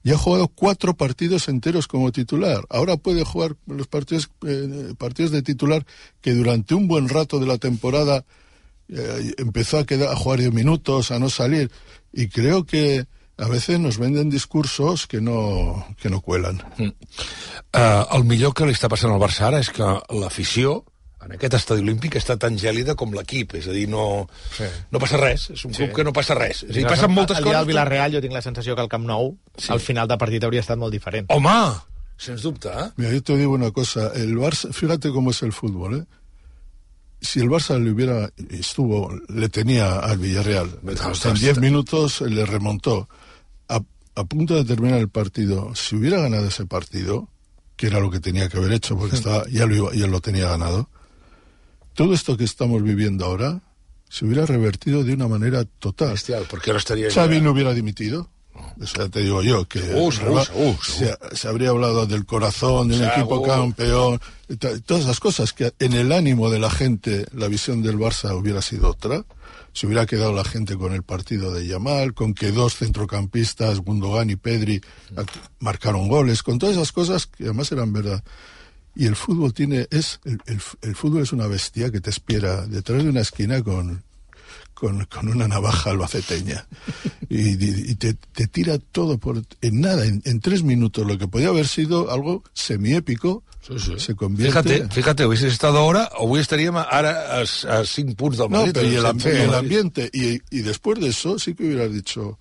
y 0.02 0.12
ha 0.12 0.18
jugado 0.18 0.48
cuatro 0.48 0.94
partidos 0.94 1.48
enteros 1.48 1.86
como 1.86 2.12
titular. 2.12 2.64
Ahora 2.70 2.96
puede 2.96 3.24
jugar 3.24 3.56
los 3.66 3.86
partidos, 3.86 4.30
eh, 4.46 4.94
partidos 4.96 5.30
de 5.30 5.42
titular 5.42 5.84
que 6.20 6.32
durante 6.32 6.74
un 6.74 6.88
buen 6.88 7.08
rato 7.08 7.38
de 7.38 7.46
la 7.46 7.58
temporada 7.58 8.24
eh, 8.88 9.34
empezó 9.38 9.78
a, 9.78 9.84
quedar, 9.84 10.08
a 10.10 10.16
jugar 10.16 10.40
10 10.40 10.52
minutos, 10.52 11.10
a 11.10 11.18
no 11.18 11.28
salir. 11.28 11.70
Y 12.12 12.28
creo 12.28 12.64
que 12.64 13.06
a 13.36 13.48
veces 13.48 13.80
nos 13.80 13.98
venden 13.98 14.30
discursos 14.30 15.06
que 15.06 15.20
no, 15.20 15.86
que 16.00 16.10
no 16.10 16.20
cuelan. 16.20 16.62
Uh, 16.78 18.04
el 18.12 18.24
millor 18.24 18.52
que 18.52 18.66
li 18.68 18.74
està 18.76 18.90
passant 18.92 19.14
al 19.14 19.20
Barça 19.22 19.46
ara 19.48 19.60
és 19.62 19.70
que 19.72 19.86
l'afició 20.12 20.82
en 21.24 21.32
aquest 21.36 21.54
estadi 21.54 21.82
olímpic 21.82 22.14
està 22.16 22.36
tan 22.38 22.56
gèlida 22.58 22.94
com 22.96 23.12
l'equip, 23.12 23.54
és 23.54 23.66
a 23.68 23.72
dir, 23.72 23.86
no, 23.88 24.28
Sí. 24.56 24.64
no 24.90 24.98
passa 24.98 25.16
res, 25.18 25.50
és 25.50 25.64
un 25.64 25.74
Sí. 25.74 25.82
club 25.84 25.96
que 25.96 26.04
no 26.04 26.12
passa 26.12 26.34
res. 26.34 26.62
És 26.62 26.70
a 26.70 26.72
dir, 26.72 26.82
El 26.84 26.88
passen 26.88 27.10
moltes 27.12 27.36
el 27.38 27.44
dia 27.44 27.52
coses... 27.52 27.66
del 27.66 27.74
Villarreal 27.74 28.12
jo 28.14 28.20
tinc 28.20 28.32
la 28.32 28.42
sensació 28.42 28.74
que 28.74 28.82
el 28.82 28.88
Camp 28.88 29.04
Nou, 29.06 29.36
Sí. 29.56 29.72
al 29.72 29.80
final 29.80 30.08
de 30.08 30.16
partit 30.18 30.42
hauria 30.44 30.60
estat 30.60 30.78
molt 30.78 30.92
diferent. 30.92 31.26
Home, 31.28 31.74
sens 32.16 32.42
dubte, 32.42 32.68
eh? 32.68 32.90
Mira, 32.96 33.12
yo 33.12 33.22
te 33.22 33.36
digo 33.36 33.52
una 33.52 33.70
cosa, 33.70 34.12
el 34.14 34.36
Barça, 34.36 34.72
fíjate 34.72 35.10
cómo 35.10 35.30
es 35.30 35.42
el 35.42 35.52
fútbol, 35.52 35.94
¿eh? 36.00 36.04
Si 37.22 37.38
el 37.40 37.50
Barça 37.50 37.78
le 37.78 37.90
hubiera, 37.90 38.30
estuvo, 38.48 39.12
le 39.28 39.48
tenía 39.50 39.98
al 39.98 40.16
Villarreal, 40.18 40.78
en 41.24 41.34
10 41.34 41.58
minutos 41.58 42.22
le 42.22 42.46
remontó, 42.46 43.10
a, 43.68 43.78
a 44.14 44.24
punto 44.24 44.54
de 44.54 44.64
terminar 44.64 44.98
el 44.98 45.10
partido, 45.10 45.74
si 45.74 45.96
hubiera 45.96 46.18
ganado 46.22 46.46
ese 46.46 46.64
partido, 46.64 47.28
que 47.76 47.88
era 47.88 48.00
lo 48.00 48.10
que 48.10 48.20
tenía 48.20 48.48
que 48.48 48.56
haber 48.56 48.72
hecho, 48.72 48.96
porque 48.96 49.16
estaba, 49.16 49.44
ya, 49.50 49.66
lo 49.66 49.74
iba- 49.76 49.94
ya 49.94 50.06
lo 50.06 50.20
tenía 50.22 50.48
ganado, 50.48 50.88
todo 51.94 52.14
esto 52.14 52.36
que 52.36 52.44
estamos 52.44 52.82
viviendo 52.82 53.24
ahora 53.24 53.60
se 54.08 54.24
hubiera 54.24 54.44
revertido 54.46 55.04
de 55.04 55.14
una 55.14 55.28
manera 55.28 55.64
total. 55.78 56.10
Bestial, 56.12 56.44
perquè 56.50 56.72
no 56.72 56.78
estaria... 56.78 57.10
Xavi 57.10 57.40
no 57.40 57.52
hubiera 57.52 57.72
dimitido, 57.74 58.28
Eso 58.80 58.98
ya 58.98 59.08
te 59.08 59.20
digo 59.20 59.42
yo, 59.42 59.66
que 59.66 59.80
seguro, 59.80 60.44
se, 60.82 61.16
se 61.32 61.48
habría 61.48 61.70
hablado 61.70 62.04
del 62.06 62.26
corazón, 62.26 62.88
de 62.88 62.94
un 62.96 63.00
Seguro. 63.00 63.20
equipo 63.20 63.42
campeón, 63.42 64.20
y 64.50 64.56
ta- 64.56 64.78
todas 64.80 65.04
esas 65.04 65.20
cosas 65.20 65.52
que 65.54 65.72
en 65.78 65.92
el 65.94 66.12
ánimo 66.12 66.50
de 66.50 66.58
la 66.58 66.68
gente 66.70 67.24
la 67.32 67.48
visión 67.48 67.80
del 67.82 67.96
Barça 67.96 68.34
hubiera 68.36 68.60
sido 68.60 68.90
otra. 68.90 69.24
Se 69.72 69.86
hubiera 69.86 70.04
quedado 70.04 70.32
la 70.34 70.44
gente 70.44 70.76
con 70.76 70.92
el 70.92 71.04
partido 71.04 71.52
de 71.54 71.66
Yamal, 71.68 72.12
con 72.12 72.34
que 72.34 72.50
dos 72.50 72.74
centrocampistas, 72.76 73.78
Gundogan 73.78 74.28
y 74.28 74.36
Pedri, 74.36 74.80
act- 75.16 75.40
marcaron 75.60 76.08
goles, 76.08 76.42
con 76.42 76.58
todas 76.58 76.74
esas 76.76 76.92
cosas 76.92 77.26
que 77.26 77.44
además 77.44 77.70
eran 77.72 77.92
verdad. 77.92 78.22
Y 78.94 79.06
el 79.06 79.16
fútbol 79.16 79.52
tiene, 79.54 79.86
es, 79.90 80.20
el, 80.24 80.38
el- 80.46 80.60
el 80.82 80.94
fútbol 80.96 81.22
es 81.22 81.32
una 81.32 81.46
bestia 81.46 81.90
que 81.90 82.00
te 82.00 82.10
espera 82.10 82.66
detrás 82.66 83.02
de 83.02 83.08
una 83.10 83.20
esquina 83.20 83.62
con, 83.62 84.02
con, 84.74 85.04
con 85.06 85.28
una 85.28 85.46
navaja 85.46 85.90
albaceteña. 85.90 86.66
Y, 87.28 87.52
y- 87.64 87.94
te, 87.94 88.14
te 88.14 88.46
tira 88.48 88.78
todo 88.78 89.18
por, 89.18 89.42
en 89.60 89.80
nada, 89.80 90.04
en, 90.06 90.20
en 90.24 90.40
tres 90.40 90.62
minutos, 90.64 91.06
lo 91.06 91.16
que 91.18 91.28
podía 91.28 91.48
haber 91.48 91.68
sido 91.68 92.10
algo 92.10 92.42
semiépico, 92.52 93.44
se 93.98 94.14
convierte... 94.16 94.62
Fíjate, 94.62 94.88
fíjate, 94.94 95.26
hubieses 95.26 95.52
estado 95.52 95.78
ahora, 95.78 96.08
avui 96.18 96.40
estaríem 96.40 96.74
ara 96.76 97.38
a, 97.38 97.42
a 97.42 97.84
5 97.84 98.14
punts 98.16 98.38
del 98.38 98.48
No, 98.50 98.56
Madrid. 98.58 98.72
pero 98.74 98.88
y 98.88 98.96
el, 98.96 99.06
a 99.06 99.12
amb- 99.12 99.26
el 99.26 99.54
ambiente, 99.54 100.10
y, 100.12 100.40
y 100.50 100.60
después 100.62 100.98
de 100.98 101.08
eso 101.08 101.38
sí 101.38 101.54
que 101.54 101.64
hubieras 101.64 101.92
dicho, 101.92 102.38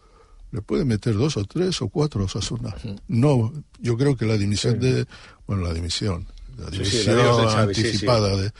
le 0.51 0.61
puede 0.61 0.85
meter 0.85 1.13
dos 1.15 1.35
o 1.37 1.43
tres 1.43 1.81
o 1.83 1.89
cuatro 1.89 2.23
Osasuna. 2.23 2.73
No, 3.07 3.51
yo 3.79 3.97
creo 3.97 4.15
que 4.15 4.25
la 4.25 4.37
dimisión 4.37 4.79
de, 4.79 5.05
bueno, 5.45 5.61
la 5.63 5.73
dimisión, 5.73 6.25
la 6.59 6.71
sí, 6.71 7.07
la 7.07 7.49
Xavi, 7.49 7.73
sí, 7.75 7.81
sí. 7.81 7.87
anticipada 7.87 8.35
de, 8.35 8.51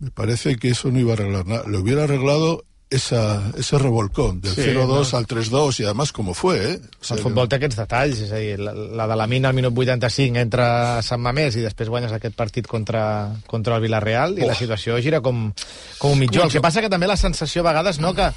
me 0.00 0.10
parece 0.10 0.56
que 0.56 0.70
eso 0.70 0.90
no 0.90 1.00
iba 1.00 1.10
a 1.10 1.14
arreglar 1.14 1.46
nada. 1.46 1.64
Le 1.66 1.78
hubiera 1.78 2.04
arreglado 2.04 2.64
esa, 2.90 3.52
ese 3.56 3.78
revolcón 3.78 4.40
del 4.40 4.54
Sí, 4.54 4.62
0-2 4.62 5.12
no. 5.12 5.18
al 5.18 5.26
3-2 5.26 5.80
y 5.80 5.84
además 5.84 6.12
como 6.12 6.34
fue, 6.34 6.72
¿eh? 6.72 6.80
O 7.00 7.04
sea, 7.04 7.16
El 7.16 7.22
futbol 7.22 7.48
té 7.48 7.58
aquests 7.58 7.76
detalls, 7.76 8.22
és 8.24 8.30
a 8.32 8.38
dir, 8.40 8.56
la, 8.62 8.72
la 8.72 9.06
de 9.10 9.16
la 9.18 9.26
mina 9.28 9.50
al 9.50 9.56
minut 9.58 9.76
85 9.76 10.40
entra 10.40 10.68
a 10.98 11.02
Sant 11.04 11.20
Mamés 11.20 11.58
i 11.58 11.64
després 11.66 11.90
guanyes 11.92 12.14
aquest 12.16 12.36
partit 12.38 12.66
contra, 12.66 13.34
contra 13.46 13.76
el 13.76 13.84
Villarreal 13.84 14.38
i 14.38 14.46
la 14.48 14.56
situació 14.56 14.96
gira 15.04 15.20
com, 15.20 15.50
com 15.98 16.14
un 16.14 16.22
mitjó. 16.22 16.46
El 16.46 16.54
que 16.54 16.64
passa 16.64 16.80
que 16.80 16.88
també 16.88 17.10
la 17.10 17.18
sensació 17.20 17.60
a 17.66 17.68
vegades, 17.72 18.00
no?, 18.00 18.14
que 18.16 18.30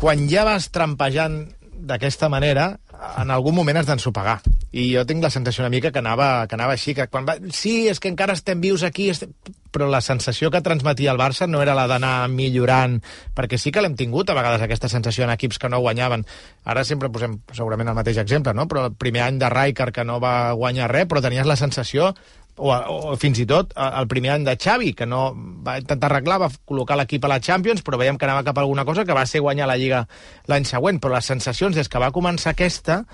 quan 0.00 0.28
ja 0.30 0.44
vas 0.46 0.70
trampejant 0.70 1.42
d'aquesta 1.80 2.28
manera, 2.28 2.74
en 3.18 3.30
algun 3.32 3.56
moment 3.56 3.80
has 3.80 3.88
d'ensopegar. 3.88 4.38
I 4.70 4.84
jo 4.94 5.02
tinc 5.06 5.22
la 5.24 5.32
sensació 5.34 5.64
una 5.64 5.72
mica 5.72 5.90
que 5.90 5.98
anava, 5.98 6.46
que 6.46 6.54
anava 6.54 6.76
així, 6.76 6.94
que 6.94 7.08
quan 7.10 7.26
va... 7.26 7.34
Sí, 7.50 7.88
és 7.90 7.98
que 7.98 8.10
encara 8.12 8.36
estem 8.38 8.60
vius 8.62 8.84
aquí, 8.86 9.08
estem... 9.10 9.32
però 9.70 9.88
la 9.90 10.00
sensació 10.02 10.50
que 10.50 10.62
transmetia 10.62 11.10
el 11.10 11.18
Barça 11.18 11.48
no 11.50 11.62
era 11.62 11.74
la 11.74 11.88
d'anar 11.90 12.28
millorant, 12.30 13.00
perquè 13.34 13.58
sí 13.58 13.70
que 13.74 13.82
l'hem 13.82 13.96
tingut 13.98 14.30
a 14.30 14.36
vegades 14.38 14.62
aquesta 14.62 14.90
sensació 14.90 15.26
en 15.26 15.34
equips 15.34 15.58
que 15.58 15.70
no 15.70 15.82
guanyaven. 15.82 16.22
Ara 16.70 16.84
sempre 16.86 17.10
posem 17.10 17.40
segurament 17.54 17.90
el 17.90 17.98
mateix 17.98 18.22
exemple, 18.22 18.54
no? 18.54 18.68
però 18.70 18.86
el 18.88 18.94
primer 18.94 19.26
any 19.26 19.42
de 19.42 19.50
Rijkaard 19.50 19.94
que 19.94 20.06
no 20.06 20.20
va 20.22 20.52
guanyar 20.58 20.90
res, 20.90 21.10
però 21.10 21.22
tenies 21.22 21.50
la 21.50 21.58
sensació 21.58 22.12
o, 22.60 22.70
o 22.70 23.16
fins 23.18 23.40
i 23.40 23.46
tot 23.48 23.72
el 23.80 24.08
primer 24.10 24.34
any 24.34 24.44
de 24.46 24.56
Xavi, 24.60 24.92
que 24.94 25.06
no 25.08 25.30
va 25.66 25.78
intentar 25.80 26.10
arreglar, 26.10 26.40
va 26.44 26.50
col·locar 26.68 26.98
l'equip 27.00 27.24
a 27.24 27.32
la 27.32 27.40
Champions, 27.40 27.82
però 27.86 27.98
veiem 28.00 28.18
que 28.18 28.28
anava 28.28 28.44
cap 28.46 28.58
a 28.58 28.64
alguna 28.64 28.84
cosa 28.84 29.04
que 29.08 29.16
va 29.16 29.26
ser 29.26 29.42
guanyar 29.44 29.68
la 29.70 29.78
Lliga 29.80 30.04
l'any 30.50 30.66
següent. 30.68 31.00
Però 31.00 31.14
les 31.14 31.30
sensacions 31.32 31.76
des 31.76 31.88
que 31.88 32.02
va 32.02 32.12
començar 32.14 32.52
aquesta 32.54 33.04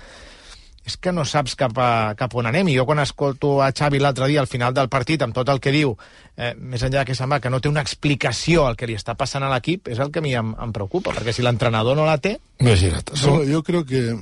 és 0.87 0.95
que 1.03 1.11
no 1.11 1.25
saps 1.27 1.57
cap 1.59 1.75
a, 1.83 2.15
cap 2.15 2.33
on 2.39 2.47
anem. 2.47 2.69
I 2.71 2.77
jo 2.79 2.85
quan 2.87 3.01
escolto 3.03 3.57
a 3.63 3.73
Xavi 3.75 3.99
l'altre 3.99 4.29
dia 4.31 4.39
al 4.39 4.47
final 4.47 4.73
del 4.75 4.87
partit 4.87 5.23
amb 5.25 5.35
tot 5.35 5.49
el 5.51 5.59
que 5.63 5.73
diu, 5.75 5.93
eh, 6.39 6.53
més 6.55 6.83
enllà 6.87 7.03
que 7.05 7.15
sembla 7.17 7.41
que 7.43 7.51
no 7.51 7.59
té 7.59 7.67
una 7.67 7.83
explicació 7.83 8.65
al 8.65 8.79
que 8.79 8.87
li 8.87 8.95
està 8.95 9.17
passant 9.19 9.43
a 9.43 9.51
l'equip, 9.51 9.91
és 9.91 9.99
el 9.99 10.13
que 10.13 10.23
a 10.23 10.25
mi 10.25 10.31
em, 10.39 10.53
em 10.55 10.75
preocupa, 10.75 11.11
perquè 11.17 11.35
si 11.35 11.43
l'entrenador 11.43 11.99
no 11.99 12.07
la 12.07 12.17
té... 12.23 12.37
Imagina't. 12.63 13.11
No, 13.25 13.41
yo 13.43 13.61
creo 13.67 13.83
que, 13.85 14.15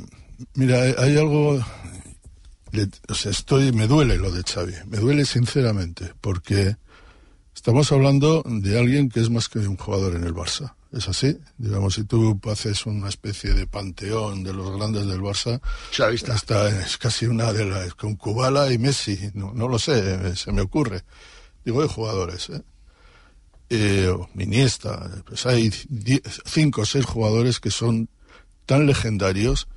mira, 0.56 0.82
hay, 0.98 1.18
algo, 1.22 1.60
o 1.62 3.14
sea, 3.14 3.32
estoy, 3.32 3.72
me 3.72 3.88
duele 3.88 4.18
lo 4.18 4.32
de 4.32 4.42
Xavi, 4.42 4.74
me 4.90 4.98
duele 4.98 5.26
sinceramente, 5.26 6.14
porque 6.20 6.76
estamos 7.54 7.92
hablando 7.92 8.42
de 8.46 8.80
alguien 8.80 9.10
que 9.10 9.22
es 9.22 9.30
más 9.30 9.50
que 9.50 9.60
un 9.60 9.78
jugador 9.78 10.16
en 10.16 10.24
el 10.24 10.34
Barça. 10.34 10.74
Es 10.96 11.10
así, 11.10 11.38
digamos, 11.58 11.96
si 11.96 12.06
tú 12.06 12.40
haces 12.50 12.86
una 12.86 13.10
especie 13.10 13.54
de 13.54 13.68
panteón 13.68 14.44
de 14.44 14.54
los 14.54 14.76
grandes 14.78 15.06
del 15.06 15.20
Barça, 15.20 15.60
está. 16.16 16.36
está- 16.36 16.70
es 16.70 16.98
casi 16.98 17.26
una 17.26 17.52
de 17.52 17.66
las, 17.66 17.94
con 17.96 18.16
Kubala 18.16 18.72
y 18.72 18.78
Messi, 18.78 19.20
no, 19.34 19.54
no 19.54 19.68
lo 19.68 19.78
sé, 19.78 20.36
se 20.38 20.52
me 20.54 20.62
ocurre. 20.62 21.04
Digo, 21.66 21.82
de 21.82 21.90
jugadores, 21.90 22.50
¿eh? 22.50 22.62
eh, 23.70 24.08
o 24.08 24.30
Iniesta, 24.40 25.10
pues 25.28 25.46
hay 25.46 25.70
cinco 26.46 26.82
o 26.82 26.86
seis 26.86 27.06
jugadores 27.06 27.60
que 27.60 27.72
son 27.72 28.08
tan 28.66 28.86
legendarios 28.86 29.68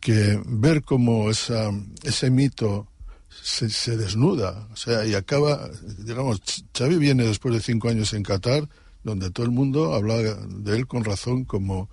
que 0.00 0.40
ver 0.46 0.82
cómo 0.82 1.28
esa, 1.30 1.70
ese 2.02 2.30
mito 2.30 2.88
se, 3.42 3.68
se 3.68 3.96
desnuda, 3.98 4.68
o 4.72 4.76
sea, 4.76 5.04
y 5.04 5.14
acaba, 5.14 5.68
digamos, 5.98 6.40
Xavi 6.76 6.96
viene 6.96 7.24
después 7.24 7.52
de 7.54 7.60
cinco 7.60 7.88
años 7.90 8.12
en 8.14 8.22
Qatar, 8.22 8.68
donde 9.02 9.30
todo 9.30 9.46
el 9.46 9.52
mundo 9.52 9.94
habla 9.94 10.16
de 10.16 10.76
él 10.76 10.86
con 10.86 11.04
razón 11.04 11.44
como, 11.44 11.88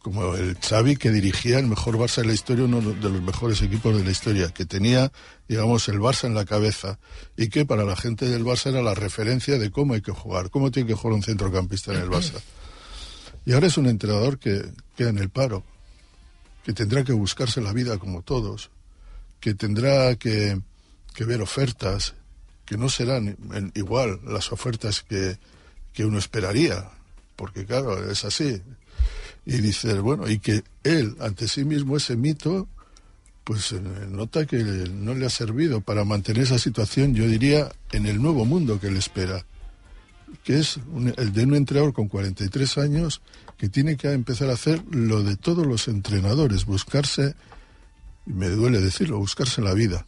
como 0.00 0.34
el 0.34 0.56
Xavi 0.58 0.96
que 0.96 1.10
dirigía 1.10 1.58
el 1.58 1.66
mejor 1.66 1.96
Barça 1.96 2.16
de 2.16 2.26
la 2.26 2.34
historia, 2.34 2.64
uno 2.64 2.80
de 2.80 3.08
los 3.08 3.22
mejores 3.22 3.62
equipos 3.62 3.96
de 3.96 4.04
la 4.04 4.10
historia, 4.10 4.50
que 4.50 4.66
tenía, 4.66 5.10
digamos, 5.48 5.88
el 5.88 5.98
Barça 5.98 6.26
en 6.26 6.34
la 6.34 6.44
cabeza 6.44 6.98
y 7.36 7.48
que 7.48 7.64
para 7.64 7.84
la 7.84 7.96
gente 7.96 8.28
del 8.28 8.44
Barça 8.44 8.68
era 8.70 8.82
la 8.82 8.94
referencia 8.94 9.58
de 9.58 9.70
cómo 9.70 9.94
hay 9.94 10.02
que 10.02 10.12
jugar, 10.12 10.50
cómo 10.50 10.70
tiene 10.70 10.88
que 10.88 10.94
jugar 10.94 11.14
un 11.14 11.22
centrocampista 11.22 11.92
en 11.92 12.00
el 12.00 12.10
Barça. 12.10 12.40
Y 13.46 13.52
ahora 13.52 13.66
es 13.66 13.76
un 13.76 13.86
entrenador 13.86 14.38
que 14.38 14.62
queda 14.96 15.10
en 15.10 15.18
el 15.18 15.30
paro, 15.30 15.64
que 16.64 16.72
tendrá 16.72 17.04
que 17.04 17.12
buscarse 17.12 17.60
la 17.60 17.72
vida 17.72 17.98
como 17.98 18.22
todos, 18.22 18.70
que 19.40 19.54
tendrá 19.54 20.16
que, 20.16 20.60
que 21.14 21.24
ver 21.24 21.42
ofertas, 21.42 22.14
que 22.64 22.78
no 22.78 22.88
serán 22.88 23.36
igual 23.74 24.20
las 24.24 24.50
ofertas 24.52 25.02
que, 25.02 25.38
que 25.94 26.04
uno 26.04 26.18
esperaría, 26.18 26.90
porque 27.36 27.64
claro, 27.64 28.10
es 28.10 28.24
así. 28.24 28.60
Y 29.46 29.58
dices, 29.58 30.00
bueno, 30.00 30.28
y 30.28 30.38
que 30.38 30.64
él, 30.82 31.16
ante 31.20 31.48
sí 31.48 31.64
mismo, 31.64 31.96
ese 31.96 32.16
mito, 32.16 32.68
pues 33.44 33.72
eh, 33.72 33.80
nota 34.10 34.46
que 34.46 34.58
no 34.58 35.14
le 35.14 35.26
ha 35.26 35.30
servido 35.30 35.80
para 35.80 36.04
mantener 36.04 36.42
esa 36.42 36.58
situación, 36.58 37.14
yo 37.14 37.26
diría, 37.26 37.70
en 37.92 38.06
el 38.06 38.20
nuevo 38.20 38.44
mundo 38.44 38.80
que 38.80 38.90
le 38.90 38.98
espera, 38.98 39.44
que 40.42 40.58
es 40.58 40.80
el 41.16 41.32
de 41.32 41.44
un 41.44 41.54
entrenador 41.54 41.92
con 41.92 42.08
43 42.08 42.78
años 42.78 43.20
que 43.56 43.68
tiene 43.68 43.96
que 43.96 44.10
empezar 44.10 44.50
a 44.50 44.54
hacer 44.54 44.82
lo 44.90 45.22
de 45.22 45.36
todos 45.36 45.66
los 45.66 45.88
entrenadores, 45.88 46.64
buscarse, 46.64 47.34
y 48.26 48.32
me 48.32 48.48
duele 48.48 48.80
decirlo, 48.80 49.18
buscarse 49.18 49.62
la 49.62 49.74
vida. 49.74 50.06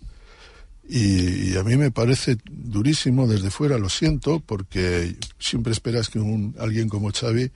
Y, 0.88 1.52
y 1.52 1.56
a 1.56 1.64
mí 1.64 1.76
me 1.76 1.90
parece 1.90 2.38
durísimo 2.50 3.26
desde 3.26 3.50
fuera, 3.50 3.78
lo 3.78 3.88
siento, 3.88 4.40
porque 4.40 5.16
siempre 5.38 5.72
esperas 5.72 6.08
que 6.08 6.18
un, 6.18 6.54
alguien 6.58 6.88
como 6.88 7.10
Xavi 7.10 7.50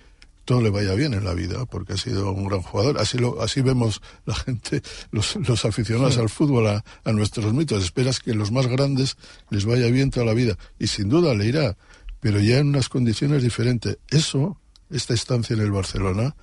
todo 0.45 0.63
le 0.63 0.71
vaya 0.71 0.95
bien 0.95 1.15
en 1.15 1.25
la 1.25 1.33
vida, 1.33 1.65
porque 1.67 1.93
ha 1.93 1.97
sido 1.97 2.33
un 2.33 2.49
gran 2.49 2.63
jugador. 2.63 2.99
Así 2.99 3.19
lo, 3.19 3.41
así 3.41 3.61
vemos 3.61 4.03
la 4.27 4.35
gente, 4.35 4.83
los, 5.13 5.37
los 5.37 5.65
aficionados 5.65 6.19
al 6.19 6.29
fútbol, 6.29 6.67
a, 6.67 6.85
a 7.05 7.13
nuestros 7.13 7.53
mitos. 7.53 7.85
Esperas 7.85 8.19
que 8.19 8.35
los 8.35 8.51
más 8.51 8.67
grandes 8.67 9.17
les 9.51 9.65
vaya 9.65 9.87
bien 9.87 10.11
toda 10.11 10.27
la 10.27 10.35
vida. 10.35 10.59
Y 10.77 10.89
sin 10.89 11.09
duda 11.09 11.35
le 11.35 11.47
irá, 11.47 11.77
pero 12.19 12.41
ya 12.41 12.59
en 12.59 12.69
unas 12.69 12.89
condiciones 12.89 13.45
diferentes. 13.45 13.99
Eso, 14.09 14.61
esta 14.91 15.15
estancia 15.15 15.55
en 15.55 15.61
el 15.61 15.71
Barcelona, 15.71 16.35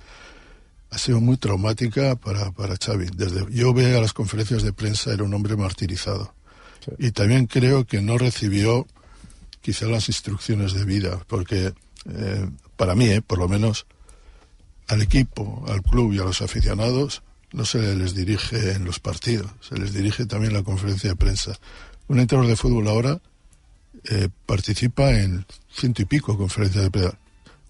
ha 0.90 0.96
sido 0.96 1.20
muy 1.20 1.36
traumática 1.36 2.16
para, 2.16 2.50
para 2.52 2.76
Xavi. 2.76 3.08
Desde, 3.14 3.44
yo 3.50 3.74
veo 3.74 3.98
a 3.98 4.00
las 4.00 4.14
conferencias 4.14 4.62
de 4.62 4.72
prensa, 4.72 5.12
era 5.12 5.24
un 5.24 5.34
hombre 5.34 5.54
martirizado. 5.56 6.34
Y 6.98 7.10
también 7.10 7.46
creo 7.46 7.86
que 7.86 8.00
no 8.00 8.18
recibió 8.18 8.86
quizá 9.60 9.86
las 9.86 10.08
instrucciones 10.08 10.72
de 10.72 10.84
vida, 10.84 11.22
porque 11.26 11.72
eh, 12.10 12.50
para 12.76 12.94
mí, 12.94 13.06
eh, 13.06 13.22
por 13.22 13.38
lo 13.38 13.48
menos, 13.48 13.86
al 14.86 15.02
equipo, 15.02 15.64
al 15.68 15.82
club 15.82 16.12
y 16.12 16.18
a 16.18 16.24
los 16.24 16.40
aficionados 16.40 17.22
no 17.52 17.64
se 17.64 17.94
les 17.94 18.14
dirige 18.14 18.72
en 18.72 18.84
los 18.84 19.00
partidos, 19.00 19.50
se 19.60 19.76
les 19.76 19.92
dirige 19.92 20.26
también 20.26 20.52
en 20.52 20.58
la 20.58 20.64
conferencia 20.64 21.10
de 21.10 21.16
prensa. 21.16 21.58
Un 22.08 22.20
entrenador 22.20 22.48
de 22.48 22.56
fútbol 22.56 22.88
ahora 22.88 23.20
eh, 24.04 24.28
participa 24.46 25.10
en 25.10 25.44
ciento 25.70 26.02
y 26.02 26.04
pico 26.04 26.36
conferencias 26.36 26.84
de 26.84 26.90
prensa. 26.90 27.18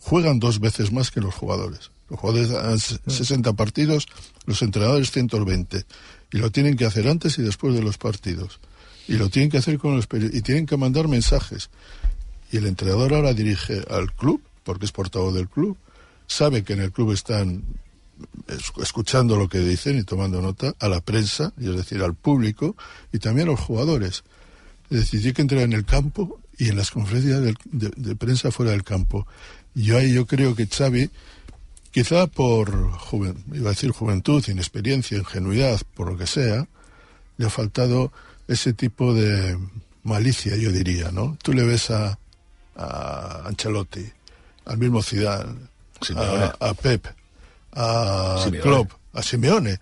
Juegan 0.00 0.38
dos 0.38 0.60
veces 0.60 0.92
más 0.92 1.10
que 1.10 1.20
los 1.20 1.34
jugadores. 1.34 1.90
Los 2.08 2.20
jugadores 2.20 2.50
dan 2.50 2.78
60 2.78 3.52
partidos, 3.54 4.06
los 4.46 4.62
entrenadores 4.62 5.10
120. 5.10 5.84
Y 6.32 6.38
lo 6.38 6.50
tienen 6.50 6.76
que 6.76 6.84
hacer 6.84 7.08
antes 7.08 7.38
y 7.38 7.42
después 7.42 7.74
de 7.74 7.82
los 7.82 7.98
partidos. 7.98 8.60
Y 9.08 9.14
lo 9.14 9.28
tienen 9.30 9.50
que 9.50 9.58
hacer 9.58 9.78
con 9.78 9.96
los 9.96 10.06
y 10.32 10.42
tienen 10.42 10.66
que 10.66 10.76
mandar 10.76 11.08
mensajes. 11.08 11.70
Y 12.52 12.58
el 12.58 12.66
entrenador 12.66 13.14
ahora 13.14 13.32
dirige 13.34 13.82
al 13.90 14.12
club, 14.12 14.40
porque 14.64 14.84
es 14.84 14.92
portavoz 14.92 15.34
del 15.34 15.48
club, 15.48 15.76
sabe 16.26 16.62
que 16.62 16.74
en 16.74 16.80
el 16.82 16.92
club 16.92 17.12
están 17.12 17.62
es- 18.48 18.72
escuchando 18.82 19.36
lo 19.36 19.48
que 19.48 19.58
dicen 19.60 19.98
y 19.98 20.02
tomando 20.04 20.42
nota, 20.42 20.74
a 20.78 20.88
la 20.88 21.00
prensa, 21.00 21.52
y 21.58 21.68
es 21.70 21.76
decir, 21.76 22.02
al 22.02 22.14
público, 22.14 22.76
y 23.12 23.18
también 23.18 23.48
a 23.48 23.52
los 23.52 23.60
jugadores. 23.60 24.24
Es 24.90 25.00
decir, 25.00 25.20
tiene 25.20 25.34
que 25.34 25.42
entrar 25.42 25.62
en 25.62 25.72
el 25.72 25.84
campo 25.84 26.40
y 26.58 26.68
en 26.68 26.76
las 26.76 26.90
conferencias 26.90 27.40
de, 27.42 27.54
de 27.96 28.16
prensa 28.16 28.50
fuera 28.50 28.72
del 28.72 28.82
campo. 28.84 29.26
Y 29.74 29.84
yo 29.84 29.98
ahí 29.98 30.12
yo 30.12 30.26
creo 30.26 30.54
que 30.56 30.66
Xavi, 30.66 31.10
quizá 31.92 32.26
por, 32.26 32.90
juven- 32.92 33.42
iba 33.54 33.70
a 33.70 33.72
decir 33.74 33.90
juventud, 33.90 34.42
inexperiencia, 34.48 35.16
ingenuidad, 35.18 35.80
por 35.94 36.10
lo 36.10 36.18
que 36.18 36.26
sea, 36.26 36.66
le 37.36 37.46
ha 37.46 37.50
faltado 37.50 38.12
ese 38.48 38.72
tipo 38.72 39.14
de 39.14 39.56
malicia, 40.02 40.56
yo 40.56 40.72
diría, 40.72 41.10
¿no? 41.12 41.36
Tú 41.42 41.52
le 41.52 41.64
ves 41.64 41.90
a, 41.90 42.18
a 42.74 43.42
Ancelotti, 43.46 44.10
al 44.64 44.78
mismo 44.78 45.02
Zidane, 45.02 45.68
a, 46.16 46.54
a 46.58 46.74
Pep, 46.74 47.06
a 47.72 48.40
Simeone. 48.42 48.62
Klopp, 48.62 48.92
a 49.12 49.22
Simeone. 49.22 49.78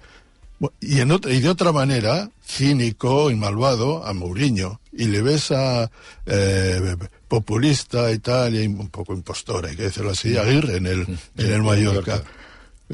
Y, 0.80 1.00
en 1.00 1.10
otra, 1.12 1.32
y 1.32 1.40
de 1.40 1.48
otra 1.50 1.70
manera, 1.70 2.30
cínico 2.44 3.30
y 3.30 3.36
malvado, 3.36 4.06
a 4.06 4.12
Mourinho. 4.14 4.80
Y 4.92 5.04
le 5.06 5.20
ves 5.20 5.50
a 5.52 5.90
eh, 6.24 6.96
populista 7.28 8.10
y 8.10 8.18
tal, 8.18 8.54
y 8.54 8.66
un 8.66 8.88
poco 8.88 9.12
impostor, 9.12 9.66
hay 9.66 9.76
que 9.76 9.84
decirlo 9.84 10.10
así, 10.10 10.36
a 10.36 10.42
Aguirre 10.42 10.78
en 10.78 10.86
el, 10.86 11.18
en 11.36 11.52
el 11.52 11.62
Mallorca. 11.62 12.22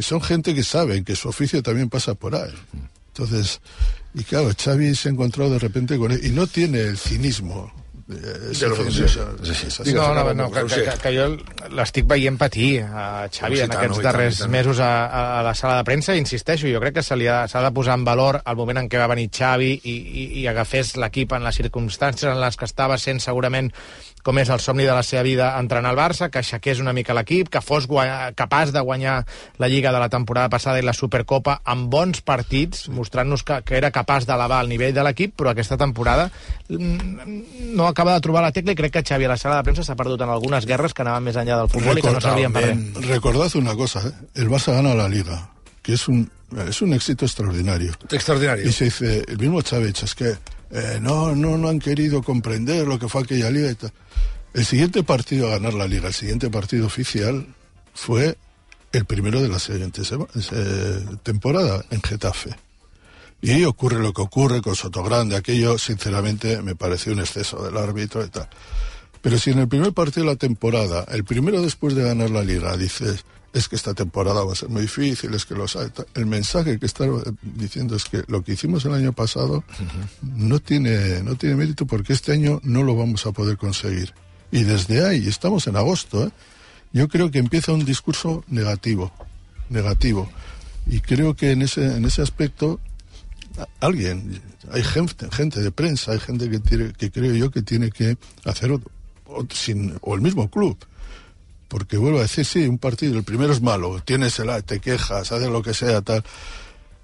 Son 0.01 0.21
gente 0.21 0.55
que 0.55 0.65
saben 0.65 1.05
que 1.05 1.15
su 1.15 1.29
oficio 1.29 1.63
también 1.63 1.89
pasa 1.89 2.15
por 2.15 2.35
ahí. 2.35 2.53
Entonces, 3.15 3.61
y 4.15 4.25
claro, 4.25 4.51
Xavi 4.57 4.95
se 4.95 5.09
ha 5.09 5.13
encontrado 5.13 5.51
de 5.51 5.59
repente 5.59 5.99
con 5.99 6.13
él, 6.13 6.21
y 6.25 6.31
no 6.31 6.47
tiene 6.47 6.81
el 6.81 6.97
cinismo. 6.99 7.71
ese 8.51 8.69
lo 8.69 8.77
que 8.77 8.91
cinismo, 8.91 9.23
sí, 9.43 9.55
sí. 9.71 9.95
No, 9.95 10.13
no, 10.15 10.35
no, 10.35 10.51
que, 10.51 10.65
que, 10.67 10.91
que, 11.01 11.13
jo 11.17 11.27
l'estic 11.73 12.05
veient 12.11 12.37
patir 12.37 12.83
a 12.83 13.29
Xavi 13.33 13.61
en 13.63 13.73
aquests 13.73 14.01
darrers 14.05 14.41
mesos 14.49 14.81
a, 14.81 15.07
a, 15.07 15.23
a 15.41 15.43
la 15.47 15.55
sala 15.55 15.77
de 15.79 15.85
premsa. 15.85 16.17
Insisteixo, 16.19 16.67
jo 16.69 16.81
crec 16.83 16.97
que 16.99 17.03
se 17.07 17.17
li 17.17 17.29
ha- 17.31 17.47
s'ha 17.49 17.63
de 17.63 17.71
posar 17.73 17.95
en 18.01 18.05
valor 18.05 18.43
el 18.45 18.57
moment 18.59 18.83
en 18.83 18.89
què 18.91 18.99
va 19.01 19.07
venir 19.13 19.31
Xavi 19.33 19.71
i, 19.85 19.95
i, 19.97 20.25
i 20.43 20.47
agafés 20.51 20.97
l'equip 21.01 21.33
en 21.33 21.45
les 21.47 21.57
circumstàncies 21.63 22.29
en 22.33 22.41
les 22.43 22.57
que 22.59 22.69
estava 22.69 22.99
sent 22.99 23.21
segurament 23.23 23.71
com 24.23 24.39
és 24.39 24.51
el 24.55 24.61
somni 24.63 24.87
de 24.87 24.95
la 24.95 25.03
seva 25.03 25.23
vida 25.27 25.51
entrenar 25.59 25.93
al 25.93 25.99
Barça, 25.99 26.31
que 26.31 26.41
aixequés 26.41 26.81
una 26.83 26.95
mica 26.95 27.15
l'equip, 27.15 27.51
que 27.53 27.61
fos 27.61 27.89
capaç 28.39 28.73
de 28.73 28.81
guanyar 28.81 29.25
la 29.59 29.69
Lliga 29.69 29.93
de 29.93 29.99
la 29.99 30.09
temporada 30.09 30.49
passada 30.49 30.79
i 30.79 30.87
la 30.87 30.95
Supercopa 30.95 31.61
amb 31.65 31.91
bons 31.91 32.23
partits, 32.23 32.89
mostrant-nos 32.89 33.43
que, 33.43 33.61
que 33.67 33.77
era 33.77 33.91
capaç 33.91 34.27
d'elevar 34.27 34.63
el 34.63 34.71
nivell 34.71 34.95
de 34.95 35.05
l'equip, 35.05 35.35
però 35.37 35.53
aquesta 35.53 35.77
temporada 35.77 36.31
mm, 36.69 37.75
no 37.77 37.89
acaba 37.89 38.15
de 38.15 38.25
trobar 38.25 38.45
la 38.47 38.53
tecla 38.53 38.73
i 38.73 38.79
crec 38.79 38.95
que 38.99 39.05
Xavi 39.07 39.27
a 39.27 39.35
la 39.35 39.41
sala 39.41 39.59
de 39.59 39.67
premsa 39.69 39.87
s'ha 39.87 39.99
perdut 39.99 40.23
en 40.23 40.31
algunes 40.31 40.67
guerres 40.67 40.95
que 40.95 41.03
anaven 41.03 41.27
més 41.27 41.39
enllà 41.41 41.59
del 41.59 41.73
futbol 41.73 41.99
i 41.99 42.05
que 42.05 42.15
no 42.15 42.23
servien 42.23 42.55
per 42.55 42.67
res. 42.69 42.85
Recordad 43.09 43.57
una 43.59 43.75
cosa, 43.77 44.07
¿eh? 44.07 44.13
el 44.35 44.49
Barça 44.49 44.77
gana 44.77 44.95
la 44.95 45.09
Liga, 45.09 45.51
que 45.83 45.95
es 45.95 46.07
un, 46.09 46.31
es 46.69 46.83
un 46.83 46.93
éxito 46.93 47.25
extraordinario. 47.25 47.93
Extraordinario. 48.11 48.69
Y 48.69 48.73
se 48.73 48.85
dice, 48.85 49.25
el 49.27 49.39
mismo 49.39 49.63
Chávez, 49.63 50.03
es 50.03 50.15
que 50.15 50.37
eh, 50.73 50.99
no, 51.01 51.35
no, 51.35 51.59
no 51.59 51.69
han 51.69 51.79
querido 51.79 52.23
comprender 52.23 52.87
lo 52.87 52.99
que 52.99 53.09
fue 53.09 53.23
aquella 53.23 53.51
liga 53.51 53.71
y 53.71 53.75
tal. 53.75 53.93
El 54.55 54.65
siguiente 54.65 55.03
partido 55.03 55.49
a 55.49 55.53
ganar 55.53 55.75
la 55.75 55.87
liga, 55.87 56.09
el 56.09 56.15
siguiente 56.15 56.51
partido 56.51 56.87
oficial, 56.87 57.47
fue 57.95 58.37
el 58.93 59.05
primero 59.05 59.41
de 59.41 59.49
la 59.49 59.59
siguiente 59.59 60.03
temporada 61.23 61.85
en 61.91 62.03
Getafe. 62.03 62.51
Y 63.41 63.65
ocurre 63.65 63.99
lo 63.99 64.13
que 64.13 64.23
ocurre 64.23 64.63
con 64.63 64.77
Sotogrande. 64.77 65.37
Aquello, 65.37 65.77
sinceramente, 65.79 66.63
me 66.63 66.77
pareció 66.77 67.13
un 67.13 67.21
exceso 67.21 67.63
del 67.65 67.77
árbitro 67.77 68.25
y 68.25 68.29
tal. 68.29 68.49
Pero 69.21 69.39
si 69.39 69.51
en 69.51 69.59
el 69.59 69.69
primer 69.69 69.93
partido 69.93 70.27
de 70.27 70.33
la 70.33 70.37
temporada, 70.37 71.05
el 71.11 71.25
primero 71.25 71.61
después 71.63 71.95
de 71.95 72.05
ganar 72.05 72.31
la 72.31 72.45
liga, 72.45 72.77
dices, 72.77 73.25
es 73.53 73.69
que 73.69 73.77
esta 73.77 73.93
temporada 73.93 74.45
va 74.45 74.53
a 74.53 74.57
ser 74.57 74.69
muy 74.71 74.83
difícil, 74.83 75.35
es 75.35 75.45
que 75.45 75.55
los 75.55 75.77
el 76.15 76.27
mensaje 76.27 76.79
que 76.79 76.87
está 76.87 77.05
diciendo 77.43 77.95
es 77.97 78.05
que 78.05 78.23
lo 78.29 78.43
que 78.43 78.53
hicimos 78.53 78.85
el 78.87 78.95
año 78.95 79.13
pasado 79.13 79.63
no 80.23 80.59
tiene 80.59 81.23
no 81.23 81.35
tiene 81.37 81.57
mérito 81.57 81.87
porque 81.87 82.13
este 82.15 82.33
año 82.33 82.61
no 82.63 82.83
lo 82.83 82.97
vamos 82.97 83.27
a 83.27 83.33
poder 83.33 83.57
conseguir. 83.59 84.15
Y 84.51 84.65
desde 84.65 85.07
ahí, 85.07 85.29
estamos 85.29 85.67
en 85.67 85.77
agosto, 85.77 86.27
¿eh? 86.27 86.31
yo 86.93 87.09
creo 87.09 87.31
que 87.31 87.39
empieza 87.39 87.73
un 87.73 87.85
discurso 87.85 88.45
negativo, 88.49 89.13
negativo. 89.71 90.31
Y 90.87 91.01
creo 91.01 91.35
que 91.37 91.53
en 91.53 91.63
ese 91.63 91.97
en 91.97 92.05
ese 92.05 92.23
aspecto 92.23 92.81
alguien, 93.81 94.41
hay 94.71 94.83
gente, 94.83 95.29
gente 95.31 95.61
de 95.61 95.71
prensa, 95.71 96.13
hay 96.13 96.21
gente 96.21 96.49
que 96.51 96.59
tiene, 96.59 96.93
que 96.93 97.11
creo 97.11 97.35
yo 97.35 97.51
que 97.51 97.63
tiene 97.63 97.91
que 97.91 98.17
hacer 98.45 98.73
otro, 98.73 98.91
otro- 99.27 99.57
sin, 99.57 99.95
o 100.01 100.15
el 100.15 100.21
mismo 100.23 100.51
club. 100.51 100.77
Porque 101.73 101.97
vuelvo 101.97 102.19
a 102.19 102.23
decir, 102.29 102.45
sí, 102.45 102.67
un 102.69 102.77
partido, 102.77 103.17
el 103.17 103.25
primero 103.25 103.51
es 103.51 103.63
malo, 103.63 103.99
tienes 104.05 104.39
el, 104.39 104.53
te 104.63 104.79
quejas, 104.79 105.33
haces 105.33 105.49
lo 105.49 105.63
que 105.63 105.73
sea, 105.73 106.03
tal. 106.03 106.23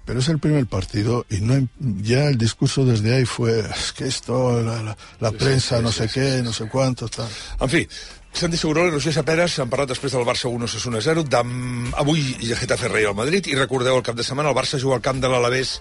Pero 0.05 0.19
es 0.19 0.27
el 0.29 0.37
primer 0.37 0.65
partido 0.67 1.25
y 1.29 1.37
no 1.41 1.67
ya 2.01 2.25
el 2.29 2.37
discurso 2.37 2.85
desde 2.85 3.15
ahí 3.15 3.25
fue, 3.25 3.61
es 3.61 3.91
que 3.93 4.05
esto, 4.07 4.61
la, 4.61 4.81
la- 4.83 4.97
la 5.19 5.31
prensa, 5.31 5.81
no 5.81 5.91
sé 5.91 6.07
qué, 6.07 6.41
no 6.43 6.53
sé 6.53 6.67
cuánto, 6.67 7.07
tal. 7.07 7.27
En 7.59 7.69
fi, 7.69 7.87
Santi 8.31 8.57
Segurola 8.57 8.89
i 8.89 8.93
Roger 8.93 9.13
Saperes 9.13 9.55
han 9.61 9.69
parlat 9.73 9.89
després 9.89 10.13
del 10.13 10.25
Barça 10.25 10.49
1 10.53 10.65
Osasuna 10.69 11.01
0 11.01 11.23
d'am- 11.25 11.89
avui 11.97 12.21
Getafe 12.41 12.87
Real 12.93 13.15
Madrid. 13.17 13.49
I 13.49 13.57
recordeu 13.57 13.97
el 13.97 14.05
cap 14.05 14.15
de 14.17 14.25
setmana 14.25 14.49
el 14.53 14.57
Barça 14.57 14.77
juga 14.81 14.99
al 14.99 15.05
camp 15.05 15.17
de 15.21 15.29
l'Alavés 15.33 15.79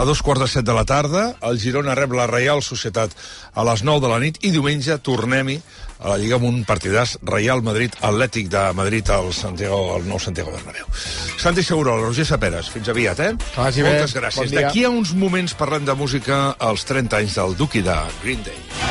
a 0.00 0.04
dos 0.08 0.22
quarts 0.24 0.40
de 0.40 0.48
set 0.48 0.64
de 0.64 0.72
la 0.76 0.86
tarda. 0.88 1.26
El 1.44 1.60
Girona 1.60 1.94
rep 1.94 2.12
la 2.16 2.24
Reial 2.28 2.62
Societat 2.64 3.12
a 3.52 3.64
les 3.68 3.84
9 3.84 4.00
de 4.06 4.12
la 4.14 4.20
nit. 4.24 4.40
I 4.44 4.52
diumenge 4.56 4.96
tornem-hi 5.04 5.58
a 6.00 6.12
la 6.12 6.18
Lliga 6.20 6.38
amb 6.40 6.48
un 6.48 6.62
partidàs 6.68 7.16
Real 7.28 7.62
Madrid 7.66 7.96
Atlètic 8.00 8.50
de 8.52 8.64
Madrid 8.76 9.10
al, 9.12 9.32
Santiago, 9.36 9.96
al 9.96 10.06
nou 10.08 10.20
Santiago 10.22 10.54
Bernabéu 10.54 10.88
Santi 11.40 11.64
Segurola, 11.64 12.02
Roger 12.08 12.26
Saperes, 12.28 12.70
fins 12.72 12.90
aviat 12.92 13.20
eh? 13.24 13.32
Que 13.40 13.60
vagi 13.60 13.84
bé. 13.86 13.96
Moltes 13.96 14.16
gràcies 14.16 14.50
Bon. 14.50 14.56
D'aquí 14.60 14.84
a 14.84 14.92
uns 14.92 15.14
moments 15.16 15.56
parlem 15.58 15.84
de 15.88 15.96
música 15.96 16.42
als 16.58 16.86
30 16.88 17.22
anys 17.22 17.36
del 17.40 17.58
Duki 17.60 17.84
de 17.86 17.98
Green 18.24 18.42
Day 18.46 18.89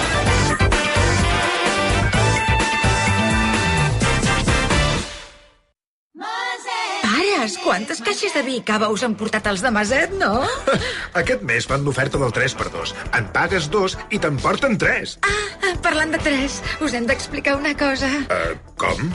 quantes 7.79 8.01
caixes 8.03 8.33
de 8.35 8.41
vi 8.43 8.57
i 8.59 8.63
cava 8.65 8.89
us 8.91 9.05
han 9.07 9.13
portat 9.15 9.45
els 9.47 9.61
de 9.63 9.69
Maset, 9.71 10.11
no? 10.19 10.43
Aquest 11.21 11.45
mes 11.47 11.67
fan 11.69 11.85
l'oferta 11.87 12.19
del 12.19 12.33
3x2. 12.35 12.91
En 13.15 13.29
pagues 13.31 13.69
dos 13.71 13.95
i 14.11 14.19
te'n 14.19 14.35
porten 14.43 14.75
3. 14.81 15.15
Ah, 15.23 15.71
parlant 15.85 16.11
de 16.11 16.19
tres, 16.19 16.59
us 16.83 16.97
hem 16.97 17.07
d'explicar 17.07 17.55
una 17.55 17.71
cosa. 17.79 18.11
Uh, 18.27 18.59
com? 18.75 19.07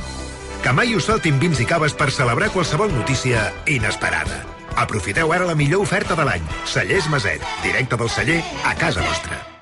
Que 0.65 0.73
mai 0.73 0.97
us 0.97 1.11
saltin 1.11 1.37
vins 1.43 1.61
i 1.61 1.69
caves 1.69 1.93
per 1.93 2.09
celebrar 2.09 2.49
qualsevol 2.57 2.93
notícia 2.95 3.51
inesperada. 3.69 4.45
Aprofiteu 4.81 5.37
ara 5.37 5.45
la 5.45 5.59
millor 5.59 5.85
oferta 5.85 6.17
de 6.17 6.25
l'any. 6.25 6.53
Cellers 6.65 7.11
Maset, 7.13 7.45
directe 7.67 8.01
del 8.01 8.17
celler 8.17 8.41
a 8.65 8.73
casa 8.81 9.05
vostra. 9.05 9.54